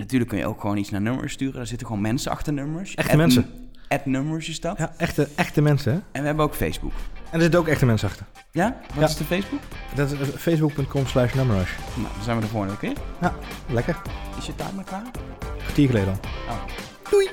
[0.00, 1.54] Natuurlijk kun je ook gewoon iets naar nummers sturen.
[1.54, 2.94] Daar zitten gewoon mensen achter nummers.
[2.94, 3.46] Echte mensen.
[3.88, 4.78] Ed nummers is dat.
[4.78, 5.98] Ja, echte, echte mensen, hè?
[6.12, 6.92] En we hebben ook Facebook.
[6.92, 8.26] En er zitten ook echte mensen achter.
[8.50, 8.76] Ja?
[8.86, 9.06] Wat Ja.
[9.06, 9.60] is de Facebook?
[9.94, 11.34] Dat is eh, facebook.com slash.
[11.34, 11.64] Nou, dan
[12.22, 12.92] zijn we de volgende keer.
[13.20, 13.34] Ja,
[13.68, 13.96] lekker.
[14.38, 15.02] Is je timer klaar?
[15.58, 16.18] Kwartier geleden al.
[16.48, 16.62] Oh.
[17.10, 17.28] Doei!